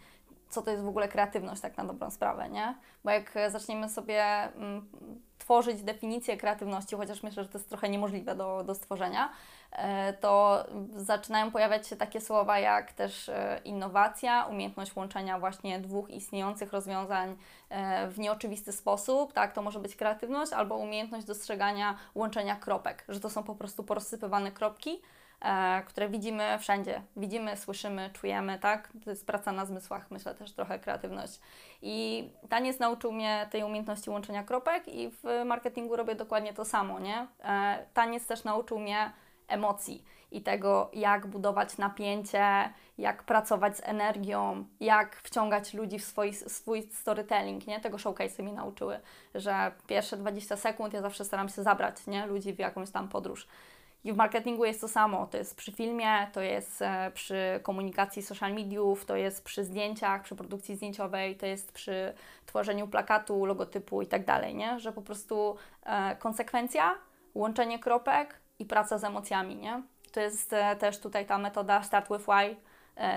co 0.50 0.62
to 0.62 0.72
jest 0.72 0.84
w 0.84 0.88
ogóle 0.88 1.08
kreatywność, 1.08 1.62
tak 1.62 1.78
na 1.78 1.86
dobrą 1.86 2.12
sprawę, 2.12 2.50
nie? 2.50 2.76
Bo 3.04 3.12
jak 3.12 3.34
zaczniemy 3.50 3.90
sobie 3.90 4.24
mm, 4.24 4.90
tworzyć 5.38 5.84
definicję 5.84 6.38
kreatywności, 6.38 6.96
chociaż 6.96 7.24
myślę, 7.24 7.44
że 7.44 7.50
to 7.50 7.58
jest 7.58 7.70
trochę 7.70 7.90
niemożliwe 7.90 8.36
do, 8.36 8.64
do 8.64 8.76
stworzenia, 8.76 9.30
e, 9.72 10.14
to 10.14 10.64
zaczynają 10.96 11.52
pojawiać 11.52 11.88
się 11.88 11.96
takie 11.96 12.22
słowa 12.22 12.60
jak 12.60 12.94
też 12.94 13.30
e, 13.30 13.60
innowacja, 13.64 14.46
umiejętność 14.46 14.96
łączenia 14.96 15.40
właśnie 15.40 15.80
dwóch 15.80 16.10
istniejących 16.10 16.74
rozwiązań 16.74 17.38
e, 17.70 18.08
w 18.08 18.20
nieoczywisty 18.20 18.72
sposób, 18.72 19.34
tak? 19.34 19.54
To 19.54 19.62
może 19.62 19.80
być 19.80 19.96
kreatywność 19.96 20.54
albo 20.54 20.76
umiejętność 20.76 21.26
dostrzegania 21.26 21.98
łączenia 22.16 22.56
kropek, 22.56 23.06
że 23.10 23.20
to 23.20 23.30
są 23.30 23.44
po 23.44 23.56
prostu 23.56 23.84
porozsypywane 23.84 24.52
kropki, 24.52 25.02
które 25.86 26.10
widzimy 26.10 26.58
wszędzie. 26.60 27.02
Widzimy, 27.16 27.58
słyszymy, 27.58 28.10
czujemy, 28.14 28.60
tak? 28.60 28.90
To 29.04 29.10
jest 29.10 29.26
praca 29.26 29.52
na 29.52 29.66
zmysłach, 29.66 30.12
myślę 30.12 30.36
też 30.36 30.54
trochę 30.54 30.80
kreatywność. 30.80 31.40
I 31.82 32.30
taniec 32.50 32.80
nauczył 32.80 33.12
mnie 33.12 33.48
tej 33.52 33.64
umiejętności 33.64 34.10
łączenia 34.10 34.44
kropek 34.44 34.88
i 34.88 35.10
w 35.10 35.44
marketingu 35.46 35.96
robię 35.96 36.16
dokładnie 36.16 36.54
to 36.54 36.66
samo, 36.66 37.00
nie? 37.00 37.28
E, 37.44 37.86
taniec 37.94 38.28
też 38.28 38.44
nauczył 38.44 38.80
mnie 38.80 39.12
emocji 39.48 40.04
i 40.32 40.42
tego, 40.42 40.90
jak 40.94 41.28
budować 41.28 41.78
napięcie, 41.78 42.74
jak 42.98 43.24
pracować 43.24 43.78
z 43.78 43.82
energią, 43.84 44.66
jak 44.80 45.16
wciągać 45.16 45.74
ludzi 45.74 46.00
w 46.00 46.06
swój, 46.06 46.34
swój 46.34 46.90
storytelling, 46.92 47.68
nie? 47.68 47.80
Tego 47.80 47.98
showcase'y 47.98 48.44
mi 48.44 48.54
nauczyły, 48.54 49.00
że 49.36 49.72
pierwsze 49.88 50.18
20 50.18 50.56
sekund 50.56 50.94
ja 50.94 51.02
zawsze 51.02 51.26
staram 51.26 51.50
się 51.50 51.64
zabrać, 51.64 52.08
nie? 52.08 52.26
Ludzi 52.26 52.54
w 52.54 52.60
jakąś 52.60 52.92
tam 52.92 53.10
podróż. 53.10 53.48
I 54.08 54.14
w 54.14 54.18
marketingu 54.18 54.66
jest 54.66 54.82
to 54.82 54.88
samo. 54.88 55.28
To 55.28 55.38
jest 55.38 55.56
przy 55.56 55.72
filmie, 55.72 56.28
to 56.34 56.42
jest 56.42 56.82
e, 56.82 57.12
przy 57.14 57.60
komunikacji 57.64 58.24
social 58.24 58.54
mediów, 58.54 59.06
to 59.06 59.16
jest 59.16 59.44
przy 59.44 59.64
zdjęciach, 59.64 60.22
przy 60.22 60.36
produkcji 60.36 60.76
zdjęciowej, 60.76 61.36
to 61.36 61.46
jest 61.46 61.72
przy 61.72 62.14
tworzeniu 62.46 62.88
plakatu, 62.88 63.46
logotypu 63.46 64.02
i 64.02 64.08
tak 64.08 64.26
dalej, 64.26 64.56
nie? 64.56 64.80
Że 64.80 64.92
po 64.92 65.02
prostu 65.02 65.56
e, 65.86 66.16
konsekwencja, 66.16 66.96
łączenie 67.36 67.80
kropek 67.80 68.40
i 68.60 68.66
praca 68.66 68.98
z 68.98 69.04
emocjami, 69.04 69.56
nie? 69.56 69.82
To 70.12 70.20
jest 70.20 70.54
e, 70.54 70.76
też 70.76 71.00
tutaj 71.00 71.26
ta 71.26 71.38
metoda 71.38 71.84
Start 71.84 72.08
with 72.12 72.24
Why, 72.24 72.56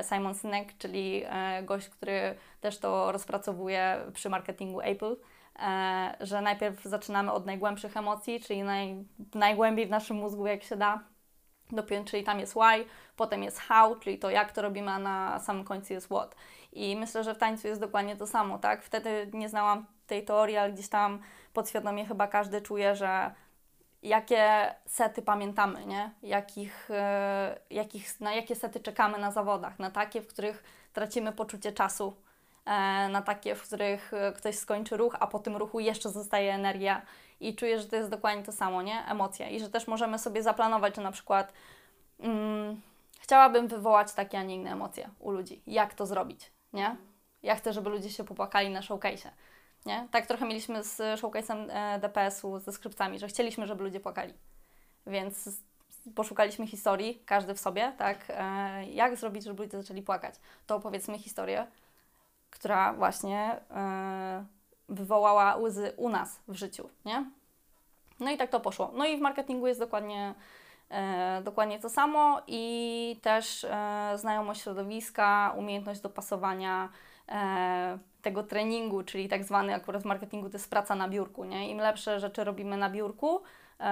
Simon 0.09 0.35
Sinek, 0.35 0.79
czyli 0.79 1.25
gość, 1.63 1.89
który 1.89 2.35
też 2.61 2.79
to 2.79 3.13
rozpracowuje 3.13 4.01
przy 4.15 4.29
marketingu 4.31 4.81
Apple, 4.81 5.17
że 6.21 6.41
najpierw 6.41 6.85
zaczynamy 6.85 7.33
od 7.33 7.47
najgłębszych 7.47 7.97
emocji, 7.97 8.41
czyli 8.41 8.63
naj, 8.63 9.05
najgłębiej 9.35 9.87
w 9.87 9.91
naszym 9.91 10.17
mózgu 10.17 10.47
jak 10.47 10.63
się 10.63 10.77
da, 10.77 11.01
dopiero, 11.73 12.05
czyli 12.05 12.25
tam 12.25 12.41
jest 12.41 12.53
why, 12.53 12.85
potem 13.17 13.43
jest 13.43 13.59
how, 13.59 13.97
czyli 13.97 14.19
to 14.19 14.31
jak 14.31 14.53
to 14.53 14.63
robimy, 14.63 14.91
a 14.91 14.99
na 14.99 15.39
samym 15.39 15.65
końcu 15.65 15.93
jest 15.93 16.07
what. 16.07 16.35
I 16.73 16.97
myślę, 16.97 17.25
że 17.25 17.35
w 17.35 17.39
tańcu 17.39 17.69
jest 17.69 17.81
dokładnie 17.81 18.17
to 18.17 18.27
samo, 18.27 18.59
tak? 18.59 18.83
Wtedy 18.83 19.31
nie 19.33 19.49
znałam 19.49 19.87
tej 20.07 20.25
teorii, 20.25 20.57
ale 20.57 20.73
gdzieś 20.73 20.89
tam 20.89 21.19
podświadomie 21.53 22.07
chyba 22.07 22.27
każdy 22.27 22.61
czuje, 22.61 22.97
że 22.97 23.35
jakie 24.03 24.75
sety 24.87 25.23
pamiętamy, 25.23 25.87
nie? 25.87 26.11
Jakich, 26.23 26.91
e, 26.91 27.59
jakich, 27.71 28.21
na 28.21 28.35
jakie 28.35 28.57
sety 28.57 28.81
czekamy 28.81 29.19
na 29.19 29.31
zawodach, 29.31 29.79
na 29.79 29.91
takie, 29.91 30.23
w 30.23 30.27
których 30.27 30.65
tracimy 30.93 31.33
poczucie 31.33 31.73
czasu, 31.73 32.09
e, 32.09 32.30
na 33.09 33.23
takie, 33.23 33.55
w 33.55 33.63
których 33.63 34.15
e, 34.15 34.33
ktoś 34.33 34.59
skończy 34.59 34.97
ruch, 34.97 35.17
a 35.21 35.27
po 35.27 35.39
tym 35.39 35.57
ruchu 35.57 35.81
jeszcze 35.81 36.11
zostaje 36.11 36.55
energia 36.55 37.03
i 37.41 37.55
czuję, 37.55 37.81
że 37.81 37.87
to 37.87 37.97
jest 37.97 38.11
dokładnie 38.11 38.43
to 38.43 38.53
samo, 38.53 38.83
nie? 38.83 39.07
Emocje 39.07 39.51
i 39.51 39.61
że 39.61 39.71
też 39.71 39.87
możemy 39.87 40.19
sobie 40.19 40.43
zaplanować, 40.43 40.97
że 40.97 41.03
na 41.03 41.13
przykład 41.13 41.53
mm, 42.21 42.81
chciałabym 43.21 43.69
wywołać 43.69 44.13
takie, 44.13 44.39
a 44.39 44.43
nie 44.43 44.55
inne 44.55 44.73
emocje 44.73 45.11
u 45.19 45.31
ludzi. 45.31 45.63
Jak 45.67 45.95
to 45.95 46.07
zrobić, 46.07 46.53
nie? 46.73 46.97
Ja 47.43 47.57
chcę, 47.57 47.73
żeby 47.73 47.91
ludzie 47.91 48.11
się 48.11 48.25
popłakali 48.25 48.71
na 48.71 48.81
showcase'ie. 48.81 49.29
Nie? 49.87 50.09
Tak 50.11 50.27
trochę 50.27 50.47
mieliśmy 50.47 50.85
z 50.85 51.21
showcase'em 51.21 51.67
e, 51.71 51.99
DPS-u, 51.99 52.59
ze 52.59 52.73
skryptami, 52.73 53.19
że 53.19 53.29
chcieliśmy, 53.29 53.67
żeby 53.67 53.85
ludzie 53.85 54.01
płakali. 54.01 54.35
Więc 55.07 55.49
poszukaliśmy 56.15 56.67
historii, 56.67 57.23
każdy 57.27 57.55
w 57.55 57.61
sobie, 57.61 57.93
tak? 57.99 58.19
E, 58.29 58.85
jak 58.85 59.17
zrobić, 59.17 59.45
żeby 59.45 59.63
ludzie 59.63 59.83
zaczęli 59.83 60.03
płakać? 60.03 60.35
To 60.67 60.77
opowiedzmy 60.77 61.19
historię, 61.19 61.67
która 62.51 62.93
właśnie 62.93 63.61
e, 63.71 64.45
wywołała 64.89 65.57
łzy 65.57 65.93
u 65.97 66.09
nas 66.09 66.41
w 66.49 66.55
życiu, 66.55 66.89
nie? 67.05 67.25
No 68.21 68.31
i 68.31 68.37
tak 68.37 68.51
to 68.51 68.61
poszło. 68.61 68.91
No 68.95 69.07
i 69.07 69.17
w 69.17 69.21
marketingu 69.21 69.67
jest 69.67 69.81
dokładnie, 69.81 70.35
e, 70.91 71.43
dokładnie 71.45 71.79
to 71.79 71.89
samo 71.89 72.43
i 72.47 73.21
też 73.23 73.65
e, 73.65 74.13
znajomość 74.17 74.63
środowiska, 74.63 75.55
umiejętność 75.57 76.01
dopasowania 76.01 76.89
e, 77.29 77.99
tego 78.23 78.43
treningu, 78.43 79.03
czyli 79.03 79.29
tak 79.29 79.45
zwany 79.45 79.75
akurat 79.75 80.03
w 80.03 80.07
marketingu 80.07 80.49
to 80.49 80.55
jest 80.55 80.71
praca 80.71 80.95
na 80.95 81.09
biurku, 81.09 81.45
nie? 81.45 81.71
Im 81.71 81.79
lepsze 81.79 82.21
rzeczy 82.21 82.45
robimy 82.45 82.77
na 82.77 82.91
biurku, 82.91 83.41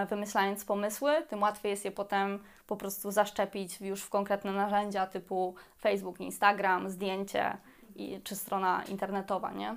wymyślając 0.08 0.64
pomysły, 0.64 1.22
tym 1.28 1.42
łatwiej 1.42 1.70
jest 1.70 1.84
je 1.84 1.90
potem 1.90 2.42
po 2.66 2.76
prostu 2.76 3.10
zaszczepić 3.10 3.80
już 3.80 4.02
w 4.02 4.10
konkretne 4.10 4.52
narzędzia 4.52 5.06
typu 5.06 5.54
Facebook, 5.80 6.20
Instagram, 6.20 6.90
zdjęcie 6.90 7.56
czy 8.24 8.36
strona 8.36 8.84
internetowa, 8.84 9.52
nie? 9.52 9.76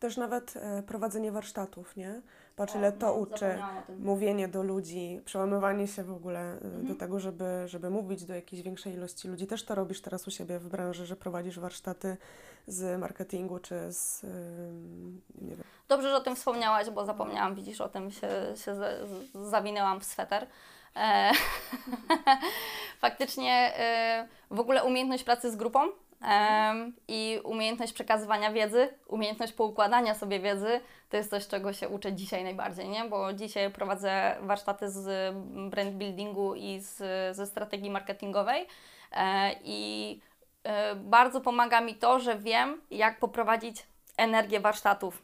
Też 0.00 0.16
nawet 0.16 0.54
e, 0.56 0.82
prowadzenie 0.82 1.32
warsztatów, 1.32 1.96
nie? 1.96 2.20
Patrz, 2.56 2.74
ile 2.74 2.92
to 2.92 3.06
no, 3.06 3.12
uczy. 3.12 3.58
Mówienie 3.98 4.48
do 4.48 4.62
ludzi, 4.62 5.20
przełamywanie 5.24 5.88
się 5.88 6.04
w 6.04 6.12
ogóle 6.12 6.40
e, 6.40 6.52
Mhm. 6.52 6.86
do 6.86 6.94
tego, 6.94 7.20
żeby, 7.20 7.62
żeby 7.66 7.90
mówić 7.90 8.24
do 8.24 8.34
jakiejś 8.34 8.62
większej 8.62 8.94
ilości 8.94 9.28
ludzi. 9.28 9.46
Też 9.46 9.64
to 9.64 9.74
robisz 9.74 10.00
teraz 10.00 10.28
u 10.28 10.30
siebie 10.30 10.58
w 10.58 10.68
branży, 10.68 11.06
że 11.06 11.16
prowadzisz 11.16 11.58
warsztaty 11.58 12.16
z 12.66 13.00
marketingu 13.00 13.58
czy 13.58 13.92
z, 13.92 14.22
nie 15.40 15.56
wiem, 15.56 15.64
Dobrze, 15.88 16.08
że 16.08 16.16
o 16.16 16.20
tym 16.20 16.36
wspomniałaś, 16.36 16.90
bo 16.90 17.04
zapomniałam, 17.06 17.54
widzisz, 17.54 17.80
o 17.80 17.88
tym 17.88 18.10
się, 18.10 18.28
się 18.56 18.76
zawinęłam 19.34 20.00
w 20.00 20.04
sweter. 20.04 20.46
E, 20.96 21.32
faktycznie 23.00 23.72
e, 23.76 24.28
w 24.50 24.60
ogóle 24.60 24.84
umiejętność 24.84 25.24
pracy 25.24 25.50
z 25.50 25.56
grupą 25.56 25.80
em, 26.22 26.92
i 27.08 27.40
umiejętność 27.44 27.92
przekazywania 27.92 28.52
wiedzy, 28.52 28.88
umiejętność 29.06 29.52
poukładania 29.52 30.14
sobie 30.14 30.40
wiedzy, 30.40 30.80
to 31.08 31.16
jest 31.16 31.30
coś, 31.30 31.46
czego 31.46 31.72
się 31.72 31.88
uczę 31.88 32.12
dzisiaj 32.12 32.44
najbardziej, 32.44 32.88
nie? 32.88 33.04
Bo 33.04 33.32
dzisiaj 33.32 33.70
prowadzę 33.70 34.36
warsztaty 34.40 34.90
z 34.90 35.34
brand 35.70 35.94
buildingu 35.94 36.54
i 36.54 36.80
z, 36.80 36.96
ze 37.36 37.46
strategii 37.46 37.90
marketingowej 37.90 38.66
e, 39.12 39.52
i 39.64 40.20
e, 40.64 40.94
bardzo 40.94 41.40
pomaga 41.40 41.80
mi 41.80 41.94
to, 41.94 42.20
że 42.20 42.38
wiem, 42.38 42.80
jak 42.90 43.18
poprowadzić 43.18 43.86
energię 44.16 44.60
warsztatów 44.60 45.22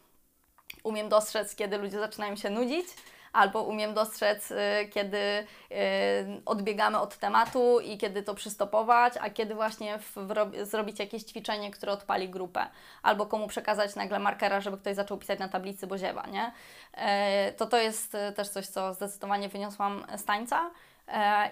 umiem 0.83 1.09
dostrzec, 1.09 1.57
kiedy 1.57 1.79
ludzie 1.79 1.99
zaczynają 1.99 2.37
się 2.37 2.51
nudzić, 2.51 2.87
albo 3.35 3.62
umiem 3.62 3.94
dostrzec, 3.94 4.51
y, 4.51 4.57
kiedy 4.92 5.16
y, 5.16 5.44
odbiegamy 6.47 6.99
od 6.99 7.16
tematu 7.18 7.81
i 7.81 7.99
kiedy 7.99 8.23
to 8.23 8.35
przystopować, 8.35 9.14
a 9.20 9.31
kiedy 9.31 9.55
właśnie 9.55 9.99
zrobić 10.62 10.99
jakieś 10.99 11.23
ćwiczenie, 11.23 11.70
które 11.70 11.92
odpali 11.92 12.29
grupę, 12.29 12.66
albo 13.03 13.27
komu 13.27 13.47
przekazać 13.49 13.94
nagle 13.97 14.18
markera, 14.18 14.61
żeby 14.61 14.79
ktoś 14.79 14.97
zaczął 14.97 15.18
pisać 15.18 15.38
na 15.38 15.49
tablicy, 15.49 15.87
bo 15.87 15.99
ziewa, 15.99 16.27
nie? 16.27 16.53
E, 16.92 17.53
To 17.53 17.66
to 17.66 17.77
jest 17.79 18.14
y, 18.14 18.33
też 18.33 18.49
coś, 18.49 18.66
co 18.66 18.94
zdecydowanie 18.94 19.49
wyniosłam 19.49 20.05
z 20.16 20.25
tańca 20.25 20.70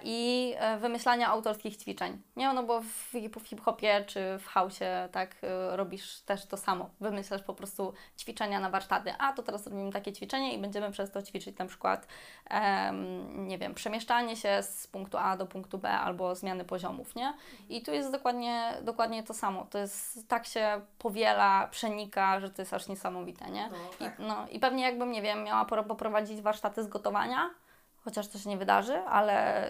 i 0.03 0.53
e, 0.57 0.77
wymyślania 0.77 1.27
autorskich 1.27 1.77
ćwiczeń. 1.77 2.21
Nie, 2.35 2.53
no 2.53 2.63
bo 2.63 2.81
w, 2.81 3.11
hip- 3.11 3.39
w 3.39 3.47
hip-hopie 3.47 4.03
czy 4.07 4.19
w 4.39 4.47
house'ie 4.53 5.09
tak 5.09 5.35
y, 5.43 5.77
robisz 5.77 6.21
też 6.21 6.45
to 6.45 6.57
samo. 6.57 6.89
Wymyślasz 6.99 7.41
po 7.41 7.53
prostu 7.53 7.93
ćwiczenia 8.19 8.59
na 8.59 8.69
warsztaty. 8.69 9.13
A 9.19 9.33
to 9.33 9.43
teraz 9.43 9.67
robimy 9.67 9.91
takie 9.91 10.13
ćwiczenie 10.13 10.53
i 10.53 10.57
będziemy 10.57 10.91
przez 10.91 11.11
to 11.11 11.21
ćwiczyć 11.21 11.57
na 11.57 11.65
przykład, 11.65 12.07
em, 12.49 13.47
nie 13.47 13.57
wiem, 13.57 13.73
przemieszczanie 13.73 14.35
się 14.35 14.63
z 14.63 14.87
punktu 14.87 15.17
A 15.17 15.37
do 15.37 15.45
punktu 15.45 15.77
B 15.77 15.89
albo 15.89 16.35
zmiany 16.35 16.65
poziomów, 16.65 17.15
nie? 17.15 17.33
I 17.69 17.81
tu 17.81 17.91
jest 17.91 18.11
dokładnie, 18.11 18.73
dokładnie 18.81 19.23
to 19.23 19.33
samo. 19.33 19.65
To 19.65 19.77
jest, 19.77 20.27
tak 20.27 20.45
się 20.45 20.81
powiela, 20.99 21.67
przenika, 21.67 22.39
że 22.39 22.49
to 22.49 22.61
jest 22.61 22.73
aż 22.73 22.87
niesamowite, 22.87 23.51
nie? 23.51 23.69
I, 23.99 24.03
no, 24.19 24.47
I 24.51 24.59
pewnie 24.59 24.83
jakbym, 24.83 25.11
nie 25.11 25.21
wiem, 25.21 25.43
miała 25.43 25.65
poprowadzić 25.65 26.41
warsztaty 26.41 26.83
z 26.83 26.87
gotowania, 26.87 27.49
chociaż 28.03 28.27
to 28.27 28.37
się 28.37 28.49
nie 28.49 28.57
wydarzy, 28.57 28.97
ale 28.97 29.67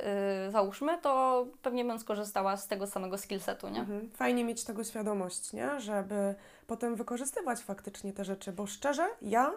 y, 0.48 0.52
załóżmy, 0.52 0.98
to 1.02 1.46
pewnie 1.62 1.86
bym 1.86 2.00
skorzystała 2.00 2.58
z 2.58 2.68
tego 2.68 2.88
samego 2.88 3.18
skillsetu, 3.18 3.70
nie? 3.70 3.80
Mhm. 3.80 4.10
Fajnie 4.14 4.44
mieć 4.46 4.64
tego 4.64 4.84
świadomość, 4.84 5.54
nie? 5.54 5.80
Żeby 5.80 6.36
potem 6.68 6.96
wykorzystywać 6.96 7.60
faktycznie 7.60 8.14
te 8.14 8.26
rzeczy, 8.26 8.52
bo 8.52 8.66
szczerze, 8.68 9.08
ja 9.22 9.52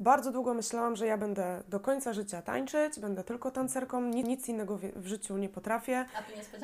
bardzo 0.00 0.32
długo 0.32 0.54
myślałam, 0.54 0.96
że 0.96 1.06
ja 1.06 1.18
będę 1.18 1.62
do 1.68 1.80
końca 1.80 2.12
życia 2.12 2.42
tańczyć, 2.42 3.00
będę 3.00 3.24
tylko 3.24 3.50
tancerką, 3.50 4.00
ni- 4.02 4.24
nic 4.24 4.48
innego 4.48 4.78
w, 4.96 5.06
życiu 5.06 5.36
nie 5.36 5.48
potrafię, 5.48 6.06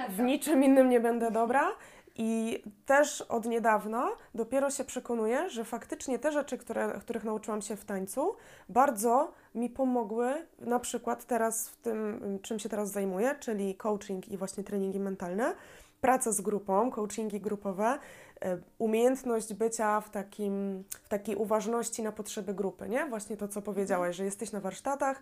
w 0.09 0.19
niczym 0.21 0.65
innym 0.65 0.89
nie 0.89 1.01
będę 1.01 1.31
dobra. 1.31 1.71
I 2.17 2.63
też 2.87 3.21
od 3.21 3.47
niedawna 3.47 4.09
dopiero 4.35 4.71
się 4.71 4.85
przekonuję, 4.85 5.51
że 5.51 5.65
faktycznie 5.65 6.19
te 6.19 6.33
rzeczy, 6.33 6.59
które, 6.59 7.01
których 7.01 7.25
nauczyłam 7.25 7.63
się 7.63 7.77
w 7.77 7.85
tańcu, 7.85 8.37
bardzo 8.69 9.33
mi 9.55 9.71
pomogły, 9.71 10.47
na 10.59 10.81
przykład 10.81 11.25
teraz 11.25 11.69
w 11.69 11.77
tym, 11.77 12.21
czym 12.43 12.59
się 12.59 12.69
teraz 12.69 12.91
zajmuję, 12.91 13.37
czyli 13.41 13.75
coaching 13.75 14.29
i 14.29 14.37
właśnie 14.37 14.65
treningi 14.65 15.01
mentalne, 15.01 15.55
praca 16.01 16.33
z 16.33 16.41
grupą, 16.41 16.91
coachingi 16.91 17.41
grupowe, 17.41 17.99
e, 18.41 18.59
umiejętność 18.79 19.55
bycia 19.55 20.01
w, 20.01 20.11
takim, 20.11 20.85
w 21.05 21.09
takiej 21.09 21.37
uważności 21.37 22.03
na 22.03 22.13
potrzeby 22.13 22.55
grupy, 22.55 22.89
nie? 22.89 23.07
Właśnie 23.07 23.37
to, 23.37 23.49
co 23.49 23.63
powiedziałaś, 23.63 24.17
że 24.17 24.25
jesteś 24.25 24.53
na 24.53 24.61
warsztatach 24.61 25.21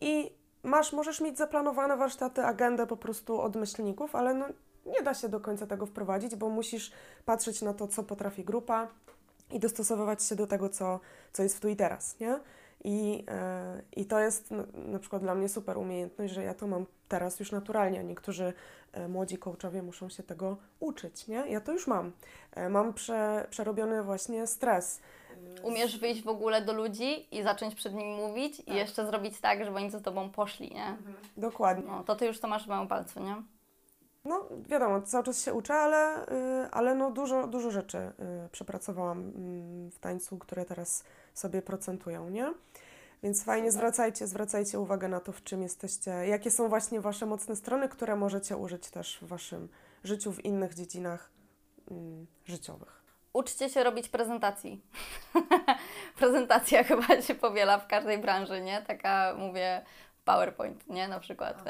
i 0.00 0.30
masz, 0.62 0.92
możesz 0.92 1.20
mieć 1.20 1.38
zaplanowane 1.38 1.96
warsztaty, 1.96 2.44
agendę 2.44 2.86
po 2.86 2.96
prostu 2.96 3.40
od 3.40 3.56
myślników, 3.56 4.14
ale 4.14 4.34
no, 4.34 4.46
nie 4.86 5.02
da 5.02 5.14
się 5.14 5.28
do 5.28 5.40
końca 5.40 5.66
tego 5.66 5.86
wprowadzić, 5.86 6.36
bo 6.36 6.48
musisz 6.48 6.92
patrzeć 7.24 7.62
na 7.62 7.74
to, 7.74 7.88
co 7.88 8.02
potrafi 8.02 8.44
grupa 8.44 8.88
i 9.50 9.60
dostosowywać 9.60 10.24
się 10.24 10.36
do 10.36 10.46
tego, 10.46 10.68
co, 10.68 11.00
co 11.32 11.42
jest 11.42 11.56
w 11.56 11.60
tu 11.60 11.68
i 11.68 11.76
teraz, 11.76 12.20
nie? 12.20 12.40
I, 12.84 13.24
e, 13.28 13.82
I 13.96 14.04
to 14.04 14.20
jest 14.20 14.50
na, 14.50 14.64
na 14.74 14.98
przykład 14.98 15.22
dla 15.22 15.34
mnie 15.34 15.48
super 15.48 15.78
umiejętność, 15.78 16.34
że 16.34 16.42
ja 16.42 16.54
to 16.54 16.66
mam 16.66 16.86
teraz 17.08 17.40
już 17.40 17.52
naturalnie. 17.52 18.00
a 18.00 18.02
Niektórzy 18.02 18.52
e, 18.92 19.08
młodzi 19.08 19.38
coachowie 19.38 19.82
muszą 19.82 20.08
się 20.08 20.22
tego 20.22 20.56
uczyć, 20.80 21.28
nie? 21.28 21.44
Ja 21.48 21.60
to 21.60 21.72
już 21.72 21.86
mam. 21.86 22.12
E, 22.52 22.68
mam 22.68 22.94
prze, 22.94 23.46
przerobiony 23.50 24.02
właśnie 24.02 24.46
stres. 24.46 25.00
Umiesz 25.62 25.98
wyjść 25.98 26.22
w 26.22 26.28
ogóle 26.28 26.62
do 26.62 26.72
ludzi 26.72 27.36
i 27.38 27.42
zacząć 27.42 27.74
przed 27.74 27.94
nimi 27.94 28.16
mówić 28.16 28.62
i 28.66 28.74
jeszcze 28.74 29.06
zrobić 29.06 29.40
tak, 29.40 29.64
żeby 29.64 29.76
oni 29.76 29.90
za 29.90 30.00
tobą 30.00 30.30
poszli, 30.30 30.74
nie? 30.74 30.96
Dokładnie. 31.36 31.84
No, 31.86 32.04
to 32.04 32.16
ty 32.16 32.26
już 32.26 32.40
to 32.40 32.48
masz 32.48 32.64
w 32.64 32.68
małym 32.68 32.88
palcu, 32.88 33.20
nie? 33.20 33.42
No, 34.24 34.48
wiadomo, 34.68 35.02
cały 35.02 35.24
czas 35.24 35.44
się 35.44 35.54
uczę, 35.54 35.74
ale, 35.74 36.26
y, 36.64 36.70
ale 36.70 36.94
no 36.94 37.10
dużo, 37.10 37.46
dużo 37.46 37.70
rzeczy 37.70 37.98
y, 37.98 38.48
przepracowałam 38.48 39.18
mm, 39.18 39.90
w 39.90 39.98
tańcu, 39.98 40.38
które 40.38 40.64
teraz 40.64 41.04
sobie 41.34 41.62
procentują, 41.62 42.28
nie? 42.28 42.54
Więc 43.22 43.44
fajnie, 43.44 43.72
zwracajcie, 43.72 44.26
zwracajcie 44.26 44.80
uwagę 44.80 45.08
na 45.08 45.20
to, 45.20 45.32
w 45.32 45.42
czym 45.42 45.62
jesteście, 45.62 46.10
jakie 46.10 46.50
są 46.50 46.68
właśnie 46.68 47.00
Wasze 47.00 47.26
mocne 47.26 47.56
strony, 47.56 47.88
które 47.88 48.16
możecie 48.16 48.56
użyć 48.56 48.90
też 48.90 49.18
w 49.22 49.26
Waszym 49.26 49.68
życiu, 50.04 50.32
w 50.32 50.44
innych 50.44 50.74
dziedzinach 50.74 51.30
mm, 51.90 52.26
życiowych. 52.44 53.04
Uczcie 53.32 53.70
się 53.70 53.84
robić 53.84 54.08
prezentacji. 54.08 54.80
Prezentacja 56.18 56.84
chyba 56.84 57.22
się 57.22 57.34
powiela 57.34 57.78
w 57.78 57.86
każdej 57.86 58.18
branży, 58.18 58.60
nie? 58.60 58.82
Taka, 58.82 59.34
mówię, 59.38 59.82
PowerPoint, 60.24 60.88
nie? 60.88 61.08
Na 61.08 61.20
przykład. 61.20 61.64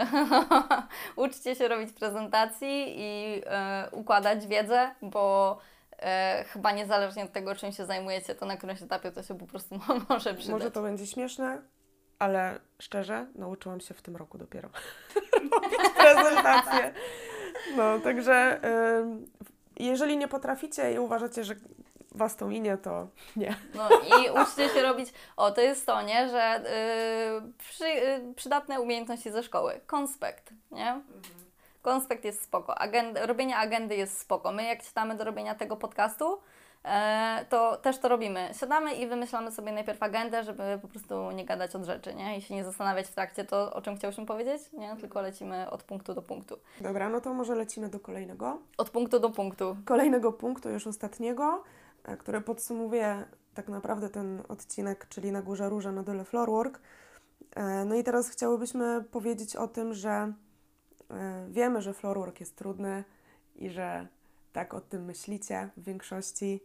Uczcie 1.16 1.54
się 1.56 1.68
robić 1.68 1.92
prezentacji 1.92 2.94
i 2.96 3.42
e, 3.46 3.88
układać 3.92 4.46
wiedzę, 4.46 4.94
bo 5.02 5.58
e, 5.98 6.44
chyba 6.48 6.72
niezależnie 6.72 7.24
od 7.24 7.32
tego, 7.32 7.54
czym 7.54 7.72
się 7.72 7.86
zajmujecie, 7.86 8.34
to 8.34 8.46
na 8.46 8.56
którymś 8.56 8.82
etapie 8.82 9.12
to 9.12 9.22
się 9.22 9.38
po 9.38 9.46
prostu 9.46 9.80
może 10.08 10.34
przydać. 10.34 10.52
Może 10.52 10.70
to 10.70 10.82
będzie 10.82 11.06
śmieszne, 11.06 11.62
ale 12.18 12.60
szczerze, 12.78 13.26
nauczyłam 13.34 13.80
się 13.80 13.94
w 13.94 14.02
tym 14.02 14.16
roku 14.16 14.38
dopiero 14.38 14.68
robić 15.52 15.90
prezentację. 15.96 16.94
No, 17.76 17.98
także 17.98 18.60
y, 19.78 19.84
jeżeli 19.84 20.16
nie 20.16 20.28
potraficie 20.28 20.92
i 20.92 20.98
uważacie, 20.98 21.44
że 21.44 21.54
Was 22.14 22.36
to 22.36 22.46
minie, 22.46 22.76
to 22.76 23.08
nie. 23.36 23.56
No 23.74 23.88
i 23.90 24.30
uczcie 24.42 24.68
się 24.68 24.82
robić, 24.82 25.12
o 25.36 25.50
to 25.50 25.60
jest 25.60 25.86
to, 25.86 26.02
nie, 26.02 26.28
że 26.28 26.60
y, 26.60 27.52
przy, 27.58 27.84
y, 27.84 28.34
przydatne 28.36 28.80
umiejętności 28.80 29.30
ze 29.30 29.42
szkoły. 29.42 29.80
Konspekt, 29.86 30.50
nie? 30.70 31.00
Konspekt 31.82 32.24
jest 32.24 32.42
spoko. 32.42 32.78
Agend, 32.78 33.18
robienie 33.22 33.56
agendy 33.56 33.96
jest 33.96 34.18
spoko. 34.18 34.52
My 34.52 34.64
jak 34.64 34.82
siadamy 34.82 35.14
do 35.16 35.24
robienia 35.24 35.54
tego 35.54 35.76
podcastu, 35.76 36.38
e, 36.84 37.46
to 37.48 37.76
też 37.76 37.98
to 37.98 38.08
robimy. 38.08 38.50
Siadamy 38.60 38.94
i 38.94 39.06
wymyślamy 39.06 39.52
sobie 39.52 39.72
najpierw 39.72 40.02
agendę, 40.02 40.42
żeby 40.44 40.78
po 40.82 40.88
prostu 40.88 41.30
nie 41.30 41.44
gadać 41.44 41.76
od 41.76 41.84
rzeczy, 41.84 42.14
nie? 42.14 42.38
I 42.38 42.42
się 42.42 42.54
nie 42.54 42.64
zastanawiać 42.64 43.06
w 43.06 43.14
trakcie 43.14 43.44
to, 43.44 43.72
o 43.72 43.82
czym 43.82 43.96
chciałyśmy 43.96 44.26
powiedzieć, 44.26 44.62
nie? 44.72 44.96
Tylko 44.96 45.20
lecimy 45.20 45.70
od 45.70 45.82
punktu 45.82 46.14
do 46.14 46.22
punktu. 46.22 46.58
Dobra, 46.80 47.08
no 47.08 47.20
to 47.20 47.34
może 47.34 47.54
lecimy 47.54 47.88
do 47.88 48.00
kolejnego. 48.00 48.58
Od 48.78 48.90
punktu 48.90 49.20
do 49.20 49.30
punktu. 49.30 49.76
Kolejnego 49.84 50.32
punktu, 50.32 50.70
już 50.70 50.86
ostatniego, 50.86 51.62
e, 52.04 52.16
który 52.16 52.40
podsumowuje 52.40 53.24
tak 53.54 53.68
naprawdę 53.68 54.08
ten 54.10 54.42
odcinek, 54.48 55.06
czyli 55.08 55.32
na 55.32 55.42
górze 55.42 55.68
róża, 55.68 55.92
na 55.92 56.02
dole 56.02 56.24
floorwork. 56.24 56.80
E, 57.56 57.84
No 57.84 57.94
i 57.94 58.04
teraz 58.04 58.28
chciałybyśmy 58.28 59.04
powiedzieć 59.10 59.56
o 59.56 59.68
tym, 59.68 59.94
że 59.94 60.32
e, 61.10 61.46
wiemy, 61.50 61.82
że 61.82 61.94
floorwork 61.94 62.40
jest 62.40 62.56
trudny 62.56 63.04
i 63.56 63.70
że 63.70 64.06
tak 64.52 64.74
o 64.74 64.80
tym 64.80 65.04
myślicie 65.04 65.68
w 65.76 65.84
większości, 65.84 66.60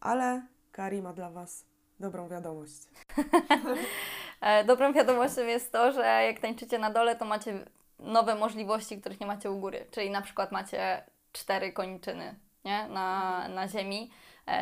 ale 0.00 0.42
Kari 0.72 1.02
ma 1.02 1.12
dla 1.12 1.30
Was 1.30 1.64
dobrą 2.00 2.28
wiadomość. 2.28 2.82
E, 4.40 4.64
Dobrą 4.64 4.92
wiadomością 4.92 5.40
jest 5.44 5.72
to, 5.72 5.92
że 5.92 6.00
jak 6.02 6.40
tańczycie 6.40 6.78
na 6.78 6.90
dole, 6.90 7.16
to 7.16 7.24
macie 7.24 7.64
nowe 7.98 8.34
możliwości, 8.34 9.00
których 9.00 9.20
nie 9.20 9.26
macie 9.26 9.50
u 9.50 9.60
góry. 9.60 9.86
Czyli 9.90 10.10
na 10.10 10.22
przykład 10.22 10.52
macie 10.52 11.04
cztery 11.32 11.72
koniczyny 11.72 12.34
nie? 12.64 12.88
Na, 12.88 13.48
na 13.48 13.68
ziemi, 13.68 14.10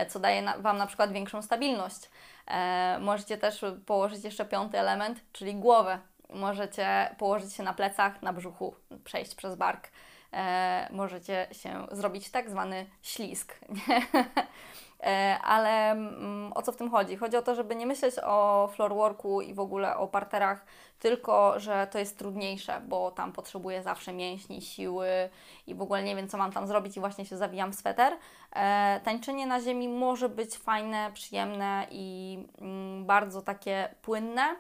co 0.09 0.21
daje 0.21 0.43
Wam 0.59 0.77
na 0.79 0.87
przykład 0.87 1.13
większą 1.13 1.43
stabilność. 1.43 2.11
E, 2.47 2.99
Możecie 3.01 3.39
też 3.39 3.65
położyć 3.87 4.25
jeszcze 4.25 4.45
piąty 4.45 4.79
element, 4.79 5.21
czyli 5.33 5.55
głowę. 5.55 5.99
Możecie 6.31 7.15
położyć 7.19 7.53
się 7.53 7.63
na 7.63 7.75
plecach, 7.75 8.23
na 8.23 8.33
brzuchu, 8.33 8.75
przejść 9.05 9.35
przez 9.35 9.55
bark. 9.57 9.89
E, 10.33 10.89
Możecie 10.91 11.47
się 11.53 11.87
zrobić 11.93 12.31
tak 12.31 12.51
zwany 12.51 12.87
ślisk. 13.03 13.59
E, 15.03 15.39
Ale 15.43 15.91
mm, 15.91 16.53
o 16.55 16.63
co 16.63 16.73
w 16.73 16.77
tym 16.77 16.91
chodzi? 16.91 17.17
Chodzi 17.17 17.37
o 17.37 17.43
to, 17.43 17.55
żeby 17.55 17.77
nie 17.77 17.87
myśleć 17.87 18.15
o 18.25 18.69
floorworku 18.75 19.41
i 19.41 19.55
w 19.55 19.61
ogóle 19.61 19.97
o 19.97 20.09
parterach, 20.09 20.65
tylko 20.99 21.61
że 21.61 21.87
to 21.91 21.99
jest 21.99 22.19
trudniejsze, 22.19 22.81
bo 22.89 23.11
tam 23.11 23.33
potrzebuję 23.33 23.83
zawsze 23.83 24.13
mięśni, 24.13 24.63
siły 24.63 25.09
i 25.67 25.75
w 25.75 25.83
ogóle 25.83 26.03
nie 26.03 26.17
wiem, 26.17 26.29
co 26.29 26.39
mam 26.39 26.53
tam 26.53 26.67
zrobić 26.67 26.97
i 26.97 27.01
właśnie 27.01 27.27
się 27.27 27.37
zawijam 27.37 27.73
w 27.73 27.75
sweter. 27.75 28.13
E, 28.53 29.01
tańczenie 29.05 29.47
na 29.47 29.61
ziemi 29.61 29.89
może 29.89 30.29
być 30.29 30.57
fajne, 30.57 31.11
przyjemne 31.15 31.87
i 31.91 32.39
mm, 32.61 33.07
bardzo 33.07 33.43
takie 33.43 33.95
płynne, 34.03 34.57